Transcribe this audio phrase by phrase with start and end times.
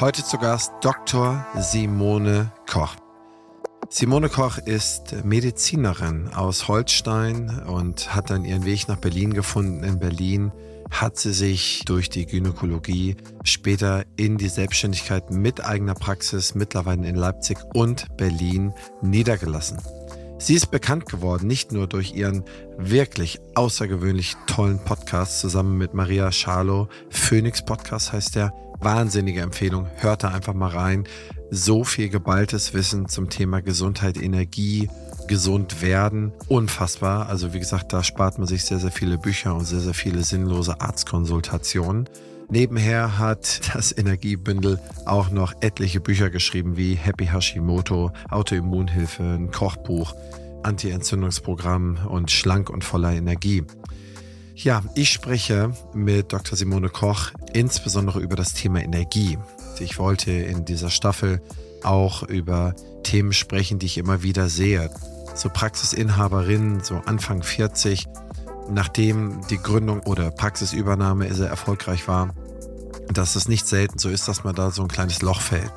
[0.00, 1.46] Heute zu Gast Dr.
[1.56, 2.96] Simone Koch.
[3.88, 9.84] Simone Koch ist Medizinerin aus Holstein und hat dann ihren Weg nach Berlin gefunden.
[9.84, 10.50] In Berlin
[10.90, 17.14] hat sie sich durch die Gynäkologie später in die Selbstständigkeit mit eigener Praxis mittlerweile in
[17.14, 19.78] Leipzig und Berlin niedergelassen.
[20.38, 22.42] Sie ist bekannt geworden, nicht nur durch ihren
[22.76, 26.88] wirklich außergewöhnlich tollen Podcast zusammen mit Maria Schalow.
[27.10, 28.52] Phoenix Podcast heißt der.
[28.84, 29.88] Wahnsinnige Empfehlung.
[29.96, 31.04] Hört da einfach mal rein.
[31.50, 34.90] So viel geballtes Wissen zum Thema Gesundheit, Energie,
[35.26, 36.32] gesund werden.
[36.48, 37.30] Unfassbar.
[37.30, 40.22] Also wie gesagt, da spart man sich sehr, sehr viele Bücher und sehr, sehr viele
[40.22, 42.10] sinnlose Arztkonsultationen.
[42.50, 50.14] Nebenher hat das Energiebündel auch noch etliche Bücher geschrieben, wie Happy Hashimoto, Autoimmunhilfe, ein Kochbuch,
[50.62, 53.64] Anti-Entzündungsprogramm und Schlank und voller Energie.
[54.56, 56.56] Ja, ich spreche mit Dr.
[56.56, 59.36] Simone Koch insbesondere über das Thema Energie.
[59.80, 61.42] Ich wollte in dieser Staffel
[61.82, 64.90] auch über Themen sprechen, die ich immer wieder sehe.
[65.34, 68.06] So Praxisinhaberin, so Anfang 40,
[68.70, 72.32] nachdem die Gründung oder Praxisübernahme sehr erfolgreich war,
[73.12, 75.72] dass es nicht selten so ist, dass man da so ein kleines Loch fällt.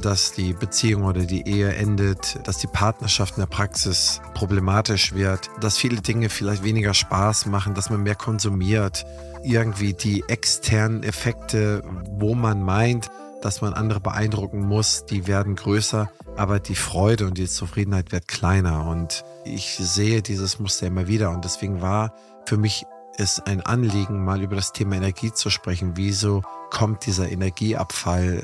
[0.00, 5.50] Dass die Beziehung oder die Ehe endet, dass die Partnerschaft in der Praxis problematisch wird,
[5.60, 9.04] dass viele Dinge vielleicht weniger Spaß machen, dass man mehr konsumiert,
[9.44, 13.10] irgendwie die externen Effekte, wo man meint,
[13.42, 18.28] dass man andere beeindrucken muss, die werden größer, aber die Freude und die Zufriedenheit wird
[18.28, 18.86] kleiner.
[18.86, 21.30] Und ich sehe dieses Muster immer wieder.
[21.30, 22.14] Und deswegen war
[22.46, 22.86] für mich
[23.18, 25.92] es ein Anliegen, mal über das Thema Energie zu sprechen.
[25.96, 28.42] Wieso kommt dieser Energieabfall?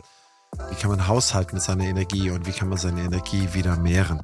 [0.71, 4.23] Wie kann man haushalten mit seiner Energie und wie kann man seine Energie wieder mehren?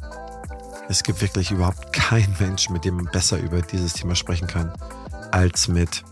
[0.88, 4.72] Es gibt wirklich überhaupt keinen Mensch, mit dem man besser über dieses Thema sprechen kann,
[5.30, 6.02] als mit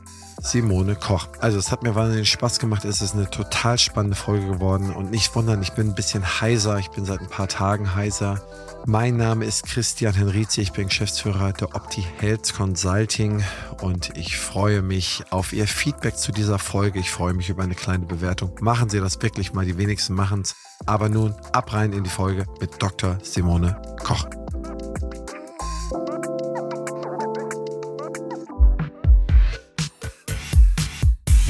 [0.41, 1.29] Simone Koch.
[1.41, 2.85] Also es hat mir wahnsinnig Spaß gemacht.
[2.85, 6.79] Es ist eine total spannende Folge geworden und nicht wundern, ich bin ein bisschen heiser.
[6.79, 8.41] Ich bin seit ein paar Tagen heiser.
[8.87, 10.61] Mein Name ist Christian Henrizi.
[10.61, 13.45] Ich bin Geschäftsführer der Opti Health Consulting
[13.81, 16.99] und ich freue mich auf Ihr Feedback zu dieser Folge.
[16.99, 18.53] Ich freue mich über eine kleine Bewertung.
[18.61, 19.65] Machen Sie das wirklich mal.
[19.65, 20.57] Die wenigsten machen es.
[20.87, 23.19] Aber nun ab rein in die Folge mit Dr.
[23.23, 24.27] Simone Koch.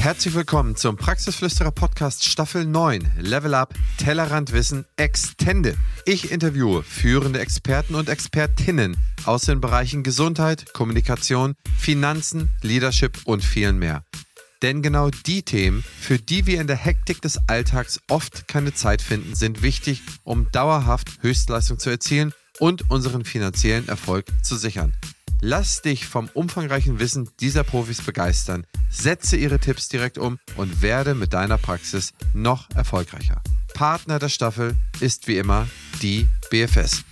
[0.03, 5.77] Herzlich willkommen zum Praxisflüsterer Podcast Staffel 9 Level Up Tellerrandwissen Extended.
[6.05, 13.79] Ich interviewe führende Experten und Expertinnen aus den Bereichen Gesundheit, Kommunikation, Finanzen, Leadership und vielen
[13.79, 14.03] mehr.
[14.61, 19.01] Denn genau die Themen, für die wir in der Hektik des Alltags oft keine Zeit
[19.01, 24.91] finden, sind wichtig, um dauerhaft Höchstleistung zu erzielen und unseren finanziellen Erfolg zu sichern.
[25.45, 31.15] Lass dich vom umfangreichen Wissen dieser Profis begeistern, setze ihre Tipps direkt um und werde
[31.15, 33.41] mit deiner Praxis noch erfolgreicher.
[33.73, 35.67] Partner der Staffel ist wie immer
[36.01, 37.03] die BFS.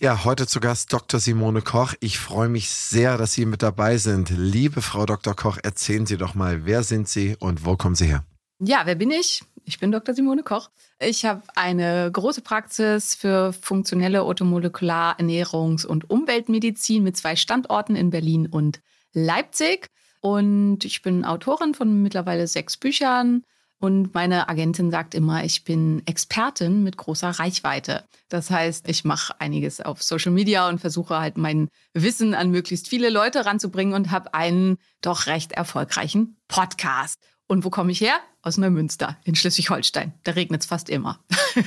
[0.00, 1.20] Ja, heute zu Gast Dr.
[1.20, 1.92] Simone Koch.
[2.00, 4.30] Ich freue mich sehr, dass Sie mit dabei sind.
[4.30, 5.36] Liebe Frau Dr.
[5.36, 8.24] Koch, erzählen Sie doch mal, wer sind Sie und wo kommen Sie her?
[8.64, 9.42] Ja, wer bin ich?
[9.64, 10.14] Ich bin Dr.
[10.14, 10.70] Simone Koch.
[11.00, 18.10] Ich habe eine große Praxis für funktionelle Otomolekular Ernährungs- und Umweltmedizin mit zwei Standorten in
[18.10, 18.80] Berlin und
[19.12, 19.88] Leipzig.
[20.20, 23.42] Und ich bin Autorin von mittlerweile sechs Büchern.
[23.80, 28.04] Und meine Agentin sagt immer, ich bin Expertin mit großer Reichweite.
[28.28, 32.86] Das heißt, ich mache einiges auf Social Media und versuche halt mein Wissen an möglichst
[32.86, 37.18] viele Leute ranzubringen und habe einen doch recht erfolgreichen Podcast.
[37.52, 38.18] Und wo komme ich her?
[38.40, 40.14] Aus Neumünster in Schleswig-Holstein.
[40.24, 41.20] Da regnet es fast immer.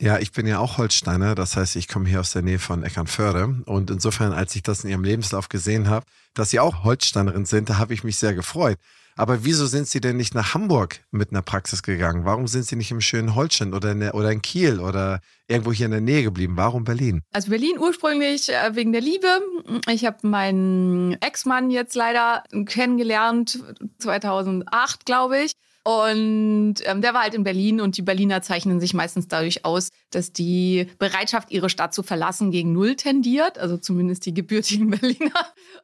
[0.00, 2.82] Ja, ich bin ja auch Holsteiner, das heißt, ich komme hier aus der Nähe von
[2.82, 3.62] Eckernförde.
[3.66, 7.70] Und insofern, als ich das in Ihrem Lebenslauf gesehen habe, dass Sie auch Holsteinerin sind,
[7.70, 8.78] da habe ich mich sehr gefreut.
[9.16, 12.24] Aber wieso sind Sie denn nicht nach Hamburg mit einer Praxis gegangen?
[12.24, 15.72] Warum sind Sie nicht im schönen Holstein oder in, der, oder in Kiel oder irgendwo
[15.72, 16.56] hier in der Nähe geblieben?
[16.56, 17.22] Warum Berlin?
[17.32, 19.28] Also Berlin ursprünglich äh, wegen der Liebe.
[19.88, 23.58] Ich habe meinen Ex-Mann jetzt leider kennengelernt,
[23.98, 25.52] 2008, glaube ich.
[25.84, 29.88] Und ähm, der war halt in Berlin und die Berliner zeichnen sich meistens dadurch aus,
[30.10, 33.58] dass die Bereitschaft, ihre Stadt zu verlassen, gegen Null tendiert.
[33.58, 35.32] Also zumindest die gebürtigen Berliner.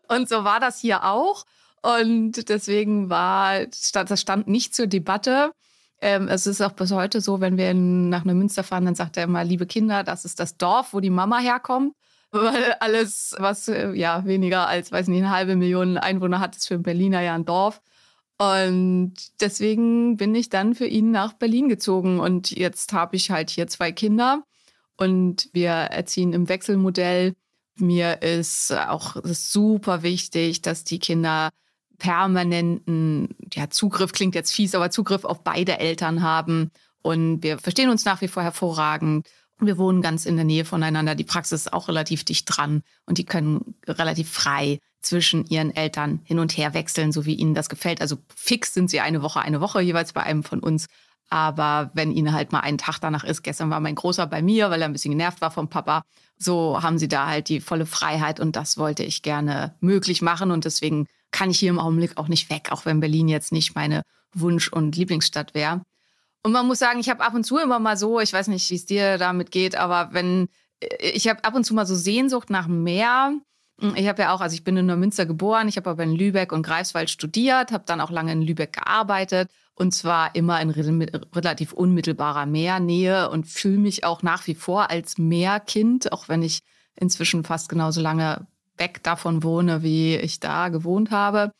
[0.07, 1.45] Und so war das hier auch.
[1.83, 5.53] Und deswegen war das stand nicht zur Debatte.
[6.01, 9.17] Ähm, es ist auch bis heute so, wenn wir in, nach Neumünster fahren, dann sagt
[9.17, 11.95] er immer, liebe Kinder, das ist das Dorf, wo die Mama herkommt.
[12.31, 16.69] Weil alles, was äh, ja weniger als, weiß nicht, eine halbe Million Einwohner hat, ist
[16.69, 17.81] für Berliner ja ein Dorf.
[18.39, 22.21] Und deswegen bin ich dann für ihn nach Berlin gezogen.
[22.21, 24.45] Und jetzt habe ich halt hier zwei Kinder
[24.97, 27.35] und wir erziehen im Wechselmodell.
[27.77, 31.51] Mir ist auch super wichtig, dass die Kinder
[31.99, 36.71] permanenten ja, Zugriff, klingt jetzt fies, aber Zugriff auf beide Eltern haben.
[37.03, 39.29] Und wir verstehen uns nach wie vor hervorragend.
[39.61, 41.15] Wir wohnen ganz in der Nähe voneinander.
[41.15, 46.21] Die Praxis ist auch relativ dicht dran und die können relativ frei zwischen ihren Eltern
[46.25, 48.01] hin und her wechseln, so wie ihnen das gefällt.
[48.01, 50.87] Also fix sind sie eine Woche, eine Woche jeweils bei einem von uns.
[51.31, 54.71] Aber wenn ihnen halt mal einen Tag danach ist, gestern war mein Großer bei mir,
[54.71, 56.03] weil er ein bisschen genervt war vom Papa,
[56.39, 60.51] so haben sie da halt die volle Freiheit und das wollte ich gerne möglich machen
[60.51, 63.75] und deswegen kann ich hier im Augenblick auch nicht weg, auch wenn Berlin jetzt nicht
[63.75, 64.03] meine
[64.33, 65.83] Wunsch- und Lieblingsstadt wäre.
[66.43, 68.71] Und man muss sagen, ich habe ab und zu immer mal so, ich weiß nicht,
[68.71, 70.49] wie es dir damit geht, aber wenn
[71.01, 73.33] ich habe ab und zu mal so Sehnsucht nach Meer.
[73.95, 76.51] Ich habe ja auch, also ich bin in Neumünster geboren, ich habe aber in Lübeck
[76.53, 81.73] und Greifswald studiert, habe dann auch lange in Lübeck gearbeitet und zwar immer in relativ
[81.73, 86.61] unmittelbarer Meernähe und fühle mich auch nach wie vor als Meerkind, auch wenn ich
[86.97, 88.49] inzwischen fast genauso lange
[88.79, 91.53] weg davon wohne, wie ich da gewohnt habe.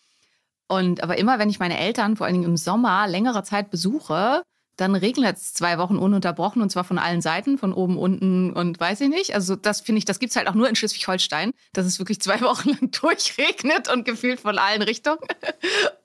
[0.69, 4.43] Und aber immer, wenn ich meine Eltern, vor allen Dingen im Sommer, längere Zeit besuche,
[4.79, 8.79] dann regnet es zwei Wochen ununterbrochen und zwar von allen Seiten, von oben, unten und
[8.79, 9.35] weiß ich nicht.
[9.35, 12.21] Also das finde ich, das gibt es halt auch nur in Schleswig-Holstein, dass es wirklich
[12.21, 15.19] zwei Wochen lang durchregnet und gefühlt von allen Richtungen.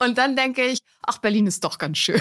[0.00, 2.20] Und dann denke ich, ach, Berlin ist doch ganz schön.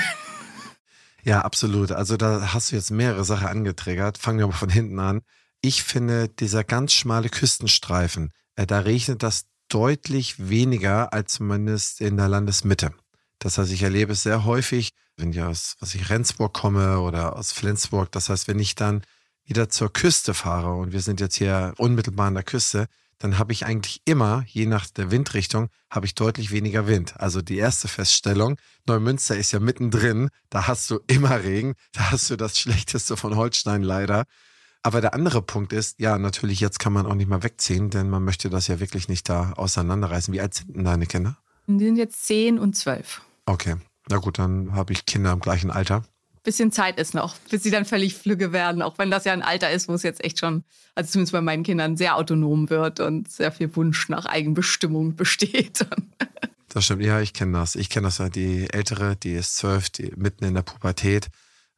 [1.24, 1.92] Ja, absolut.
[1.92, 4.18] Also da hast du jetzt mehrere Sachen angetriggert.
[4.18, 5.22] Fangen wir mal von hinten an.
[5.62, 12.28] Ich finde, dieser ganz schmale Küstenstreifen, da regnet das deutlich weniger als zumindest in der
[12.28, 12.94] Landesmitte.
[13.40, 17.36] Das heißt, ich erlebe es sehr häufig, wenn ich aus was ich Rendsburg komme oder
[17.36, 18.12] aus Flensburg.
[18.12, 19.02] Das heißt, wenn ich dann
[19.46, 22.88] wieder zur Küste fahre und wir sind jetzt hier unmittelbar an der Küste,
[23.20, 27.20] dann habe ich eigentlich immer, je nach der Windrichtung, habe ich deutlich weniger Wind.
[27.20, 32.30] Also die erste Feststellung, Neumünster ist ja mittendrin, da hast du immer Regen, da hast
[32.30, 34.26] du das Schlechteste von Holstein leider.
[34.84, 38.10] Aber der andere Punkt ist, ja, natürlich, jetzt kann man auch nicht mehr wegziehen, denn
[38.10, 40.34] man möchte das ja wirklich nicht da auseinanderreißen.
[40.34, 41.38] Wie alt sind denn deine Kinder?
[41.68, 43.22] Die sind jetzt zehn und zwölf.
[43.46, 43.78] Okay,
[44.10, 46.04] na gut, dann habe ich Kinder im gleichen Alter.
[46.44, 49.42] Bisschen Zeit ist noch, bis sie dann völlig flügge werden, auch wenn das ja ein
[49.42, 53.00] Alter ist, wo es jetzt echt schon, also zumindest bei meinen Kindern, sehr autonom wird
[53.00, 55.86] und sehr viel Wunsch nach Eigenbestimmung besteht.
[56.68, 57.76] Das stimmt, ja, ich kenne das.
[57.76, 61.30] Ich kenne das ja, die Ältere, die ist zwölf, die mitten in der Pubertät,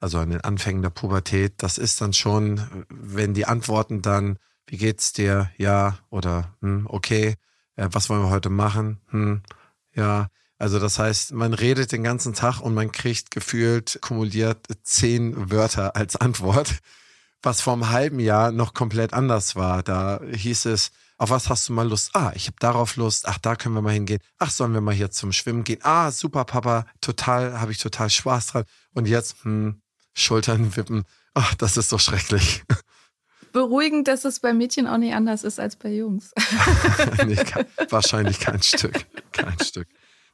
[0.05, 1.53] also an den Anfängen der Pubertät.
[1.57, 4.37] Das ist dann schon, wenn die Antworten dann,
[4.67, 5.49] wie geht's dir?
[5.57, 7.37] Ja oder hm, okay,
[7.75, 9.01] äh, was wollen wir heute machen?
[9.09, 9.41] Hm,
[9.95, 10.27] ja,
[10.59, 15.95] also das heißt, man redet den ganzen Tag und man kriegt gefühlt kumuliert zehn Wörter
[15.95, 16.77] als Antwort,
[17.41, 19.81] was vor einem halben Jahr noch komplett anders war.
[19.81, 22.11] Da hieß es, auf was hast du mal Lust?
[22.13, 23.27] Ah, ich habe darauf Lust.
[23.27, 24.19] Ach, da können wir mal hingehen.
[24.37, 25.79] Ach, sollen wir mal hier zum Schwimmen gehen?
[25.81, 28.65] Ah, super, Papa, total, habe ich total Spaß dran.
[28.93, 29.81] Und jetzt, hm,
[30.15, 31.03] Schultern wippen.
[31.33, 32.63] Ach, das ist so schrecklich.
[33.51, 36.31] Beruhigend, dass es bei Mädchen auch nicht anders ist als bei Jungs.
[37.25, 37.37] nee,
[37.89, 39.05] wahrscheinlich kein Stück.
[39.31, 39.87] Kein Stück.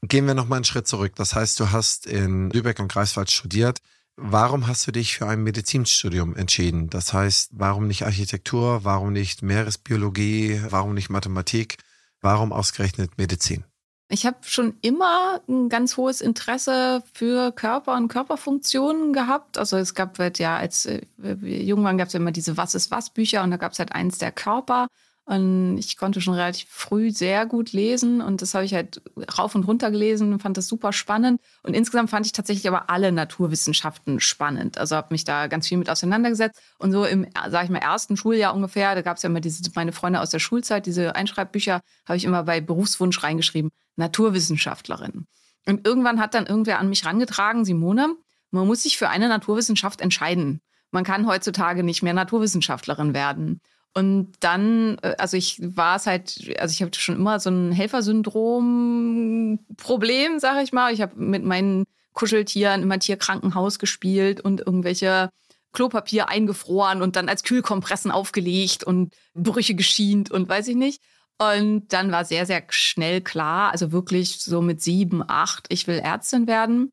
[0.04, 1.14] Gehen wir nochmal einen Schritt zurück.
[1.16, 3.80] Das heißt, du hast in Lübeck und Greifswald studiert.
[4.16, 6.90] Warum hast du dich für ein Medizinstudium entschieden?
[6.90, 8.84] Das heißt, warum nicht Architektur?
[8.84, 10.62] Warum nicht Meeresbiologie?
[10.70, 11.78] Warum nicht Mathematik?
[12.22, 13.66] Warum ausgerechnet Medizin?
[14.14, 19.58] Ich habe schon immer ein ganz hohes Interesse für Körper und Körperfunktionen gehabt.
[19.58, 22.76] Also es gab halt ja, als wir jung waren, gab es ja immer diese Was
[22.76, 24.88] ist was Bücher und da gab es halt eins der Körper.
[25.24, 29.02] Und ich konnte schon relativ früh sehr gut lesen und das habe ich halt
[29.38, 31.40] rauf und runter gelesen und fand das super spannend.
[31.64, 34.78] Und insgesamt fand ich tatsächlich aber alle Naturwissenschaften spannend.
[34.78, 36.60] Also habe mich da ganz viel mit auseinandergesetzt.
[36.80, 39.64] Und so im, sage ich mal, ersten Schuljahr ungefähr, da gab es ja immer diese,
[39.76, 45.26] meine Freunde aus der Schulzeit, diese Einschreibbücher, habe ich immer bei Berufswunsch reingeschrieben, Naturwissenschaftlerin.
[45.68, 48.16] Und irgendwann hat dann irgendwer an mich rangetragen, Simone,
[48.52, 50.62] man muss sich für eine Naturwissenschaft entscheiden.
[50.92, 53.60] Man kann heutzutage nicht mehr Naturwissenschaftlerin werden.
[53.94, 57.72] Und dann, äh, also ich war es halt, also ich hatte schon immer so ein
[57.72, 60.94] Helfersyndrom-Problem, sag ich mal.
[60.94, 65.30] Ich habe mit meinen Kuscheltieren immer Tierkrankenhaus gespielt und irgendwelche
[65.74, 71.02] Klopapier eingefroren und dann als Kühlkompressen aufgelegt und Brüche geschient und weiß ich nicht.
[71.42, 75.98] Und dann war sehr, sehr schnell klar, also wirklich so mit sieben, acht, ich will
[75.98, 76.92] Ärztin werden.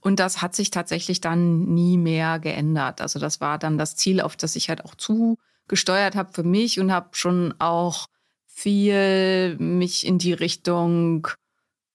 [0.00, 3.02] Und das hat sich tatsächlich dann nie mehr geändert.
[3.02, 5.36] Also das war dann das Ziel, auf das ich halt auch zu
[5.68, 8.06] gesteuert habe für mich und habe schon auch
[8.46, 11.28] viel mich in die Richtung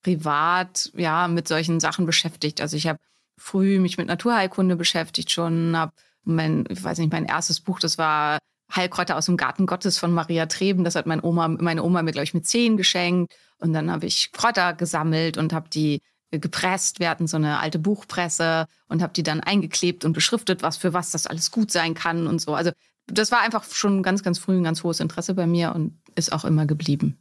[0.03, 2.61] privat ja mit solchen Sachen beschäftigt.
[2.61, 2.99] Also ich habe
[3.35, 5.93] früh mich mit Naturheilkunde beschäftigt schon, habe
[6.23, 8.37] mein, ich weiß nicht, mein erstes Buch, das war
[8.73, 10.83] Heilkräuter aus dem Garten Gottes von Maria Treben.
[10.83, 13.33] Das hat meine Oma, meine Oma mir, glaube ich, mit zehn geschenkt.
[13.57, 16.99] Und dann habe ich Kräuter gesammelt und habe die gepresst.
[16.99, 20.93] Wir hatten so eine alte Buchpresse und habe die dann eingeklebt und beschriftet, was für
[20.93, 22.55] was das alles gut sein kann und so.
[22.55, 22.71] Also
[23.07, 26.33] das war einfach schon ganz, ganz früh ein ganz hohes Interesse bei mir und ist
[26.33, 27.17] auch immer geblieben.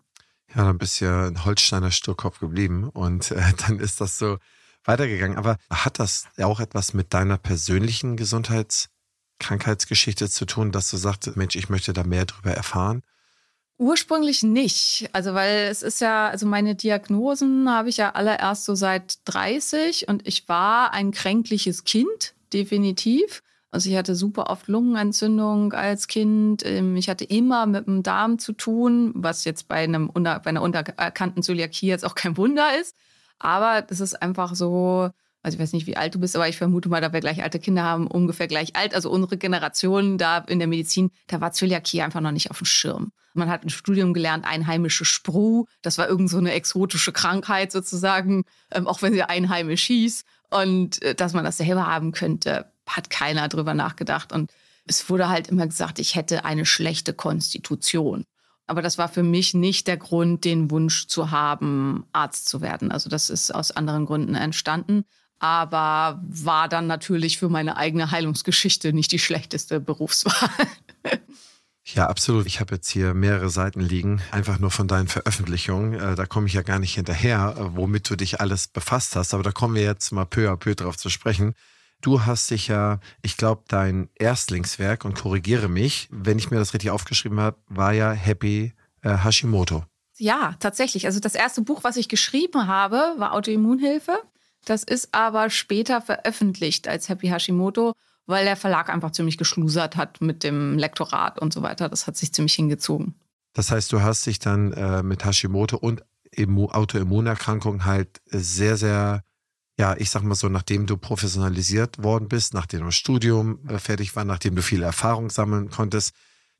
[0.54, 4.38] Ja, dann bist du ja ein Holsteiner Sturkopf geblieben und äh, dann ist das so
[4.84, 5.36] weitergegangen.
[5.36, 8.16] Aber hat das auch etwas mit deiner persönlichen
[9.38, 13.02] Gesundheitskrankheitsgeschichte zu tun, dass du sagst, Mensch, ich möchte da mehr drüber erfahren?
[13.76, 15.08] Ursprünglich nicht.
[15.12, 19.18] Also, weil es ist ja, also meine Diagnosen habe ich ja alle erst so seit
[19.24, 23.42] 30 und ich war ein kränkliches Kind, definitiv.
[23.72, 26.64] Also ich hatte super oft Lungenentzündung als Kind.
[26.64, 30.62] Ähm, ich hatte immer mit dem Darm zu tun, was jetzt bei, einem, bei einer
[30.62, 32.94] unerkannten Zöliakie jetzt auch kein Wunder ist.
[33.40, 35.10] Aber das ist einfach so,
[35.44, 37.42] also ich weiß nicht, wie alt du bist, aber ich vermute mal, da wir gleich
[37.42, 38.94] alte Kinder haben, ungefähr gleich alt.
[38.94, 42.64] Also unsere Generation da in der Medizin, da war Zöliakie einfach noch nicht auf dem
[42.64, 43.12] Schirm.
[43.34, 45.66] Man hat im Studium gelernt, einheimische Spru.
[45.82, 50.24] Das war irgend so eine exotische Krankheit sozusagen, ähm, auch wenn sie einheimisch hieß.
[50.48, 54.32] Und äh, dass man das selber haben könnte, hat keiner drüber nachgedacht.
[54.32, 54.50] Und
[54.86, 58.24] es wurde halt immer gesagt, ich hätte eine schlechte Konstitution.
[58.66, 62.90] Aber das war für mich nicht der Grund, den Wunsch zu haben, Arzt zu werden.
[62.90, 65.04] Also das ist aus anderen Gründen entstanden
[65.44, 70.50] aber war dann natürlich für meine eigene Heilungsgeschichte nicht die schlechteste Berufswahl.
[71.86, 72.46] Ja, absolut.
[72.46, 75.92] Ich habe jetzt hier mehrere Seiten liegen, einfach nur von deinen Veröffentlichungen.
[75.92, 79.34] Äh, da komme ich ja gar nicht hinterher, äh, womit du dich alles befasst hast.
[79.34, 81.52] Aber da kommen wir jetzt mal peu à peu drauf zu sprechen.
[82.00, 86.72] Du hast dich ja, ich glaube, dein Erstlingswerk, und korrigiere mich, wenn ich mir das
[86.72, 88.72] richtig aufgeschrieben habe, war ja Happy
[89.02, 89.84] äh, Hashimoto.
[90.16, 91.04] Ja, tatsächlich.
[91.04, 94.18] Also das erste Buch, was ich geschrieben habe, war Autoimmunhilfe.
[94.64, 97.94] Das ist aber später veröffentlicht als Happy Hashimoto,
[98.26, 101.88] weil der Verlag einfach ziemlich geschlusert hat mit dem Lektorat und so weiter.
[101.88, 103.14] Das hat sich ziemlich hingezogen.
[103.52, 106.02] Das heißt, du hast dich dann äh, mit Hashimoto und
[106.36, 109.22] Autoimmunerkrankungen halt sehr, sehr,
[109.78, 114.16] ja, ich sag mal so, nachdem du professionalisiert worden bist, nachdem du Studium äh, fertig
[114.16, 116.12] war, nachdem du viel Erfahrung sammeln konntest,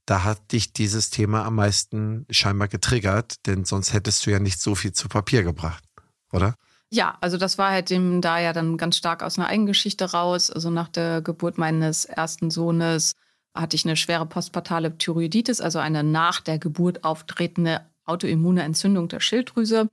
[0.06, 4.60] da hat dich dieses Thema am meisten scheinbar getriggert, denn sonst hättest du ja nicht
[4.60, 5.82] so viel zu Papier gebracht,
[6.30, 6.54] oder?
[6.94, 10.48] Ja, also das war halt dem da ja dann ganz stark aus einer Eigengeschichte raus.
[10.48, 13.16] Also nach der Geburt meines ersten Sohnes
[13.52, 19.18] hatte ich eine schwere postpartale Thyroiditis, also eine nach der Geburt auftretende autoimmune Entzündung der
[19.18, 19.88] Schilddrüse.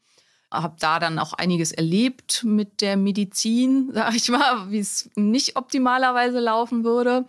[0.52, 5.56] Habe da dann auch einiges erlebt mit der Medizin, sag ich mal, wie es nicht
[5.56, 7.26] optimalerweise laufen würde.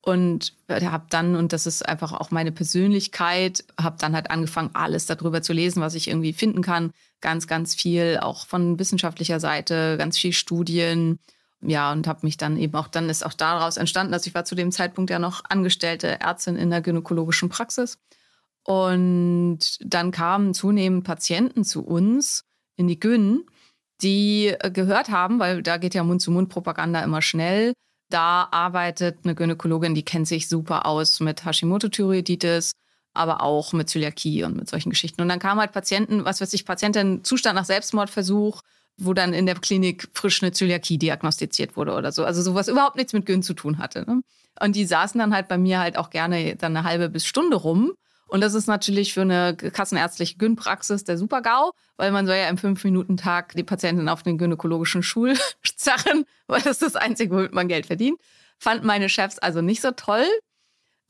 [0.00, 5.06] Und habe dann, und das ist einfach auch meine Persönlichkeit, habe dann halt angefangen, alles
[5.06, 6.92] darüber zu lesen, was ich irgendwie finden kann.
[7.20, 11.18] Ganz, ganz viel, auch von wissenschaftlicher Seite, ganz viel Studien.
[11.60, 14.44] Ja, und habe mich dann eben auch, dann ist auch daraus entstanden, dass ich war
[14.44, 17.98] zu dem Zeitpunkt ja noch angestellte Ärztin in der gynäkologischen Praxis.
[18.62, 22.44] Und dann kamen zunehmend Patienten zu uns
[22.76, 23.44] in die Gyn,
[24.02, 27.72] die gehört haben, weil da geht ja Mund-zu-Mund-Propaganda immer schnell,
[28.10, 32.72] da arbeitet eine Gynäkologin, die kennt sich super aus mit Hashimoto-Thyreoiditis,
[33.14, 35.20] aber auch mit Zöliakie und mit solchen Geschichten.
[35.20, 38.62] Und dann kamen halt Patienten, was weiß ich, Patientin Zustand nach Selbstmordversuch,
[38.96, 42.24] wo dann in der Klinik frisch eine Zöliakie diagnostiziert wurde oder so.
[42.24, 44.04] Also sowas überhaupt nichts mit Gyn zu tun hatte.
[44.08, 44.22] Ne?
[44.60, 47.56] Und die saßen dann halt bei mir halt auch gerne dann eine halbe bis Stunde
[47.56, 47.92] rum
[48.28, 52.58] und das ist natürlich für eine kassenärztliche Gyn-Praxis der Super-GAU, weil man soll ja im
[52.58, 55.34] Fünf-Minuten-Tag die Patientin auf den gynäkologischen Schul
[55.76, 58.20] zerren, weil das ist das Einzige, womit man Geld verdient.
[58.58, 60.26] Fanden meine Chefs also nicht so toll.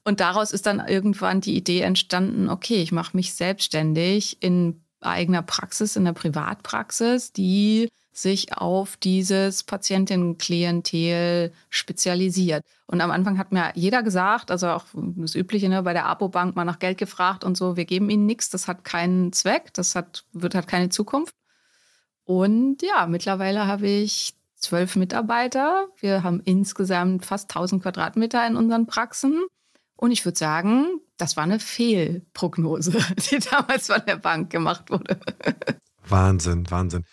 [0.04, 5.42] Und daraus ist dann irgendwann die Idee entstanden, okay, ich mache mich selbstständig in eigener
[5.42, 7.90] Praxis, in der Privatpraxis, die
[8.22, 12.64] sich auf dieses Patientenklientel spezialisiert.
[12.86, 16.56] Und am Anfang hat mir jeder gesagt, also auch das Übliche ne, bei der Apo-Bank
[16.56, 19.94] mal nach Geld gefragt und so, wir geben ihnen nichts, das hat keinen Zweck, das
[19.94, 21.34] hat, wird hat keine Zukunft.
[22.24, 25.88] Und ja, mittlerweile habe ich zwölf Mitarbeiter.
[25.98, 29.44] Wir haben insgesamt fast 1000 Quadratmeter in unseren Praxen.
[29.96, 32.92] Und ich würde sagen, das war eine Fehlprognose,
[33.30, 35.18] die damals von der Bank gemacht wurde.
[36.06, 37.04] Wahnsinn, Wahnsinn.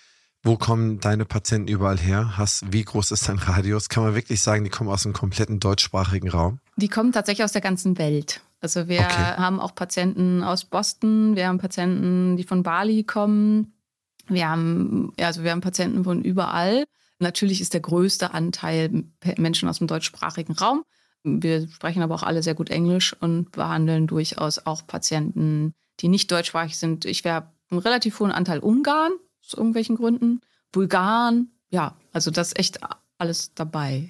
[0.46, 2.38] Wo kommen deine Patienten überall her?
[2.38, 3.90] Hast, wie groß ist dein Radius?
[3.90, 6.60] Kann man wirklich sagen, die kommen aus einem kompletten deutschsprachigen Raum?
[6.76, 8.42] Die kommen tatsächlich aus der ganzen Welt.
[8.62, 9.38] Also wir okay.
[9.38, 13.74] haben auch Patienten aus Boston, wir haben Patienten, die von Bali kommen.
[14.28, 16.86] Wir haben, also wir haben Patienten von überall.
[17.18, 19.06] Natürlich ist der größte Anteil
[19.38, 20.84] Menschen aus dem deutschsprachigen Raum.
[21.24, 26.30] Wir sprechen aber auch alle sehr gut Englisch und behandeln durchaus auch Patienten, die nicht
[26.32, 27.06] deutschsprachig sind.
[27.06, 29.14] Ich wäre einen relativ hohen Anteil Ungarn,
[29.46, 30.42] aus irgendwelchen Gründen.
[30.72, 32.80] Bulgaren, ja, also das ist echt
[33.18, 34.10] alles dabei.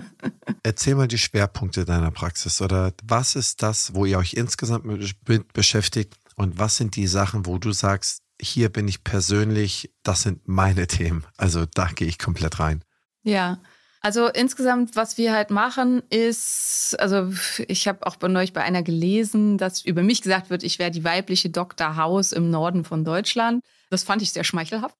[0.62, 5.52] Erzähl mal die Schwerpunkte deiner Praxis oder was ist das, wo ihr euch insgesamt mit
[5.52, 10.46] beschäftigt und was sind die Sachen, wo du sagst, hier bin ich persönlich, das sind
[10.46, 11.24] meine Themen.
[11.36, 12.84] Also da gehe ich komplett rein.
[13.22, 13.60] Ja,
[14.02, 17.32] Also insgesamt, was wir halt machen, ist, also
[17.66, 20.92] ich habe auch bei euch bei einer gelesen, dass über mich gesagt wird, ich wäre
[20.92, 21.96] die weibliche Dr.
[21.96, 23.64] House im Norden von Deutschland.
[23.90, 24.96] Das fand ich sehr schmeichelhaft.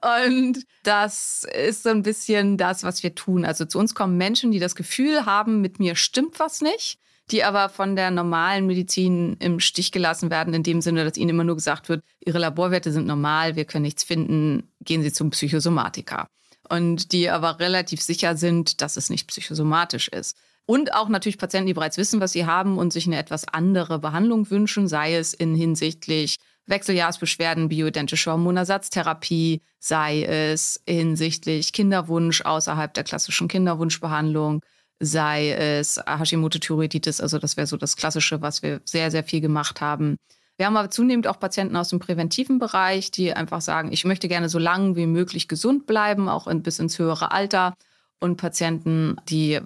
[0.00, 3.44] Und das ist so ein bisschen das, was wir tun.
[3.44, 7.42] Also zu uns kommen Menschen, die das Gefühl haben, mit mir stimmt was nicht, die
[7.42, 11.44] aber von der normalen Medizin im Stich gelassen werden, in dem Sinne, dass ihnen immer
[11.44, 16.28] nur gesagt wird, ihre Laborwerte sind normal, wir können nichts finden, gehen Sie zum Psychosomatiker.
[16.68, 20.36] Und die aber relativ sicher sind, dass es nicht psychosomatisch ist.
[20.66, 23.98] Und auch natürlich Patienten, die bereits wissen, was sie haben und sich eine etwas andere
[23.98, 26.36] Behandlung wünschen, sei es in hinsichtlich
[26.68, 34.62] Wechseljahrsbeschwerden, bioidentische Hormonersatztherapie, sei es hinsichtlich Kinderwunsch außerhalb der klassischen Kinderwunschbehandlung,
[35.00, 39.80] sei es Hashimoto-Thyreoiditis, also das wäre so das Klassische, was wir sehr, sehr viel gemacht
[39.80, 40.16] haben.
[40.56, 44.26] Wir haben aber zunehmend auch Patienten aus dem präventiven Bereich, die einfach sagen, ich möchte
[44.26, 47.74] gerne so lange wie möglich gesund bleiben, auch in, bis ins höhere Alter.
[48.20, 49.60] Und Patienten, die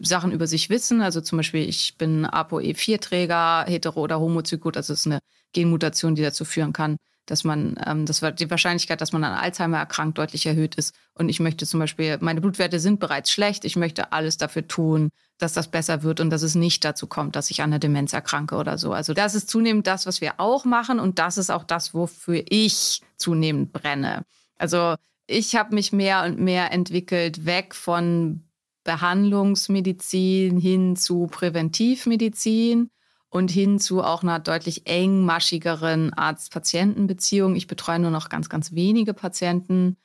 [0.00, 5.00] Sachen über sich wissen, also zum Beispiel, ich bin ApoE4-Träger, hetero- oder homozygot, also es
[5.00, 5.18] ist eine
[5.52, 9.78] Genmutation, die dazu führen kann, dass man, ähm, das die Wahrscheinlichkeit, dass man an Alzheimer
[9.78, 10.94] erkrankt, deutlich erhöht ist.
[11.14, 13.64] Und ich möchte zum Beispiel, meine Blutwerte sind bereits schlecht.
[13.64, 17.36] Ich möchte alles dafür tun, dass das besser wird und dass es nicht dazu kommt,
[17.36, 18.92] dass ich an der Demenz erkranke oder so.
[18.92, 22.42] Also das ist zunehmend das, was wir auch machen und das ist auch das, wofür
[22.48, 24.24] ich zunehmend brenne.
[24.56, 28.42] Also ich habe mich mehr und mehr entwickelt weg von
[28.82, 32.90] Behandlungsmedizin hin zu Präventivmedizin
[33.30, 37.56] und hin zu auch einer deutlich engmaschigeren Arzt-Patienten-Beziehung.
[37.56, 39.96] Ich betreue nur noch ganz, ganz wenige Patienten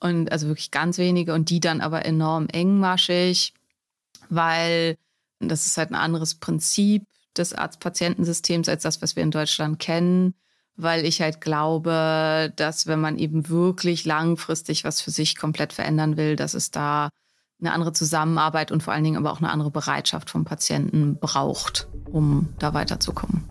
[0.00, 3.54] und also wirklich ganz wenige und die dann aber enorm engmaschig,
[4.28, 4.98] weil
[5.40, 10.34] das ist halt ein anderes Prinzip des Arzt-Patientensystems als das, was wir in Deutschland kennen,
[10.76, 16.18] weil ich halt glaube, dass wenn man eben wirklich langfristig was für sich komplett verändern
[16.18, 17.08] will, dass es da
[17.64, 21.88] eine andere Zusammenarbeit und vor allen Dingen aber auch eine andere Bereitschaft vom Patienten braucht,
[22.10, 23.44] um da weiterzukommen.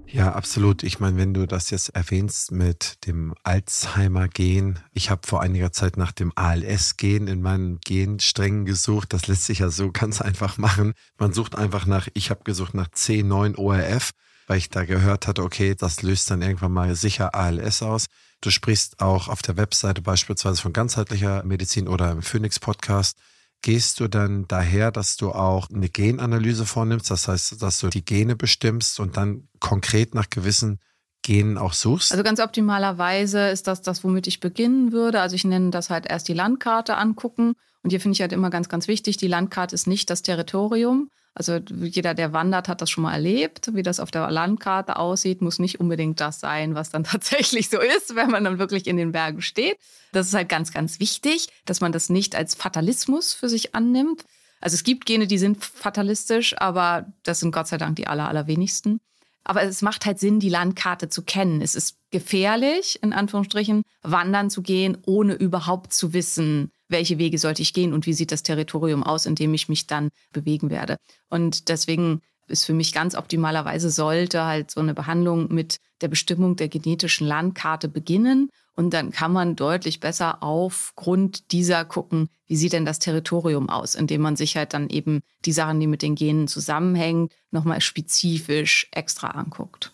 [0.09, 0.83] Ja, absolut.
[0.83, 5.97] Ich meine, wenn du das jetzt erwähnst mit dem Alzheimer-Gen, ich habe vor einiger Zeit
[5.97, 9.13] nach dem ALS-Gen in meinen Gensträngen gesucht.
[9.13, 10.93] Das lässt sich ja so ganz einfach machen.
[11.17, 14.11] Man sucht einfach nach, ich habe gesucht nach C9ORF
[14.47, 18.05] weil ich da gehört hatte, okay, das löst dann irgendwann mal sicher ALS aus.
[18.41, 23.17] Du sprichst auch auf der Webseite beispielsweise von ganzheitlicher Medizin oder im Phoenix Podcast.
[23.61, 28.05] Gehst du dann daher, dass du auch eine Genanalyse vornimmst, das heißt, dass du die
[28.05, 30.79] Gene bestimmst und dann konkret nach gewissen
[31.23, 32.11] Genen auch suchst?
[32.11, 35.19] Also ganz optimalerweise ist das das, womit ich beginnen würde.
[35.19, 37.55] Also ich nenne das halt erst die Landkarte angucken.
[37.83, 41.09] Und hier finde ich halt immer ganz, ganz wichtig, die Landkarte ist nicht das Territorium.
[41.37, 43.69] Also jeder, der wandert, hat das schon mal erlebt.
[43.75, 47.79] Wie das auf der Landkarte aussieht, muss nicht unbedingt das sein, was dann tatsächlich so
[47.79, 49.77] ist, wenn man dann wirklich in den Bergen steht.
[50.13, 54.25] Das ist halt ganz, ganz wichtig, dass man das nicht als Fatalismus für sich annimmt.
[54.61, 58.27] Also es gibt Gene, die sind fatalistisch, aber das sind Gott sei Dank die aller,
[58.27, 58.99] allerwenigsten.
[59.43, 61.61] Aber es macht halt Sinn, die Landkarte zu kennen.
[61.61, 67.61] Es ist gefährlich, in Anführungsstrichen, wandern zu gehen, ohne überhaupt zu wissen, welche Wege sollte
[67.61, 70.97] ich gehen und wie sieht das Territorium aus, in dem ich mich dann bewegen werde.
[71.29, 76.55] Und deswegen ist für mich ganz optimalerweise sollte halt so eine Behandlung mit der Bestimmung
[76.55, 78.49] der genetischen Landkarte beginnen.
[78.75, 83.95] Und dann kann man deutlich besser aufgrund dieser gucken, wie sieht denn das Territorium aus,
[83.95, 88.87] indem man sich halt dann eben die Sachen, die mit den Genen zusammenhängen, nochmal spezifisch
[88.91, 89.93] extra anguckt.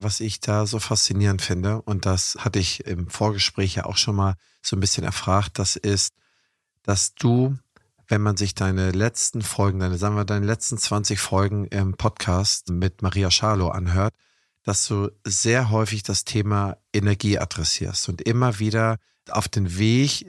[0.00, 4.14] Was ich da so faszinierend finde, und das hatte ich im Vorgespräch ja auch schon
[4.16, 6.14] mal so ein bisschen erfragt, das ist,
[6.82, 7.58] dass du,
[8.06, 12.70] wenn man sich deine letzten Folgen, deine, sagen wir, deine letzten 20 Folgen im Podcast
[12.70, 14.14] mit Maria Schalow anhört,
[14.62, 18.98] dass du sehr häufig das Thema Energie adressierst und immer wieder
[19.30, 20.26] auf den Weg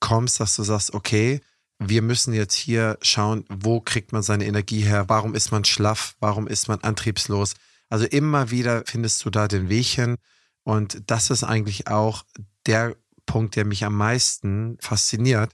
[0.00, 1.40] kommst, dass du sagst, okay,
[1.78, 6.16] wir müssen jetzt hier schauen, wo kriegt man seine Energie her, warum ist man schlaff,
[6.20, 7.54] warum ist man antriebslos,
[7.88, 10.16] also immer wieder findest du da den Weg hin.
[10.62, 12.24] Und das ist eigentlich auch
[12.66, 12.96] der
[13.26, 15.52] Punkt, der mich am meisten fasziniert,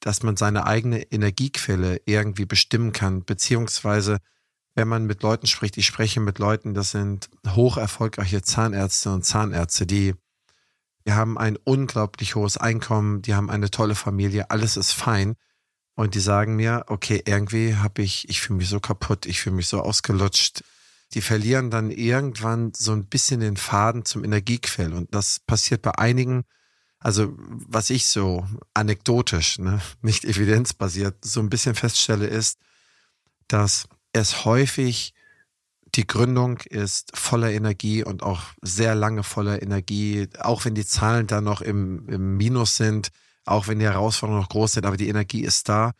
[0.00, 4.18] dass man seine eigene Energiequelle irgendwie bestimmen kann, beziehungsweise
[4.74, 9.24] wenn man mit Leuten spricht, ich spreche mit Leuten, das sind hoch erfolgreiche Zahnärzte und
[9.24, 10.14] Zahnärzte, die,
[11.06, 15.34] die haben ein unglaublich hohes Einkommen, die haben eine tolle Familie, alles ist fein.
[15.98, 19.56] Und die sagen mir, okay, irgendwie habe ich, ich fühle mich so kaputt, ich fühle
[19.56, 20.62] mich so ausgelutscht,
[21.14, 24.92] die verlieren dann irgendwann so ein bisschen den Faden zum Energiequell.
[24.92, 26.44] Und das passiert bei einigen,
[26.98, 32.58] also was ich so anekdotisch, ne, nicht evidenzbasiert, so ein bisschen feststelle, ist,
[33.48, 35.14] dass es häufig
[35.94, 41.26] die Gründung ist voller Energie und auch sehr lange voller Energie, auch wenn die Zahlen
[41.26, 43.10] da noch im, im Minus sind,
[43.44, 45.92] auch wenn die Herausforderungen noch groß sind, aber die Energie ist da.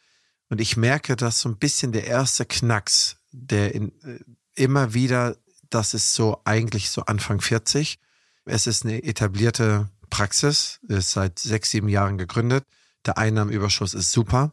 [0.48, 4.18] Und ich merke, dass so ein bisschen der erste Knacks, der in, äh,
[4.56, 5.36] immer wieder,
[5.70, 7.98] das ist so eigentlich so Anfang 40.
[8.44, 12.64] Es ist eine etablierte Praxis, ist seit sechs, sieben Jahren gegründet.
[13.04, 14.52] Der Einnahmenüberschuss ist super.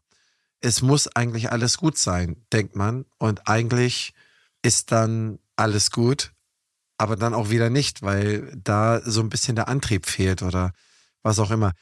[0.62, 3.06] Es muss eigentlich alles gut sein, denkt man.
[3.18, 4.14] Und eigentlich
[4.62, 6.34] ist dann alles gut,
[6.98, 10.74] aber dann auch wieder nicht, weil da so ein bisschen der Antrieb fehlt oder
[11.22, 11.74] was auch immer.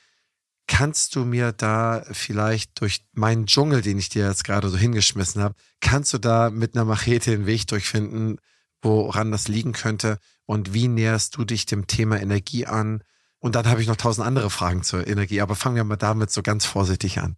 [0.67, 5.41] Kannst du mir da vielleicht durch meinen Dschungel, den ich dir jetzt gerade so hingeschmissen
[5.41, 8.38] habe, kannst du da mit einer Machete den Weg durchfinden,
[8.82, 10.17] woran das liegen könnte?
[10.45, 13.04] Und wie näherst du dich dem Thema Energie an?
[13.39, 16.32] Und dann habe ich noch tausend andere Fragen zur Energie, aber fangen wir mal damit
[16.32, 17.38] so ganz vorsichtig an.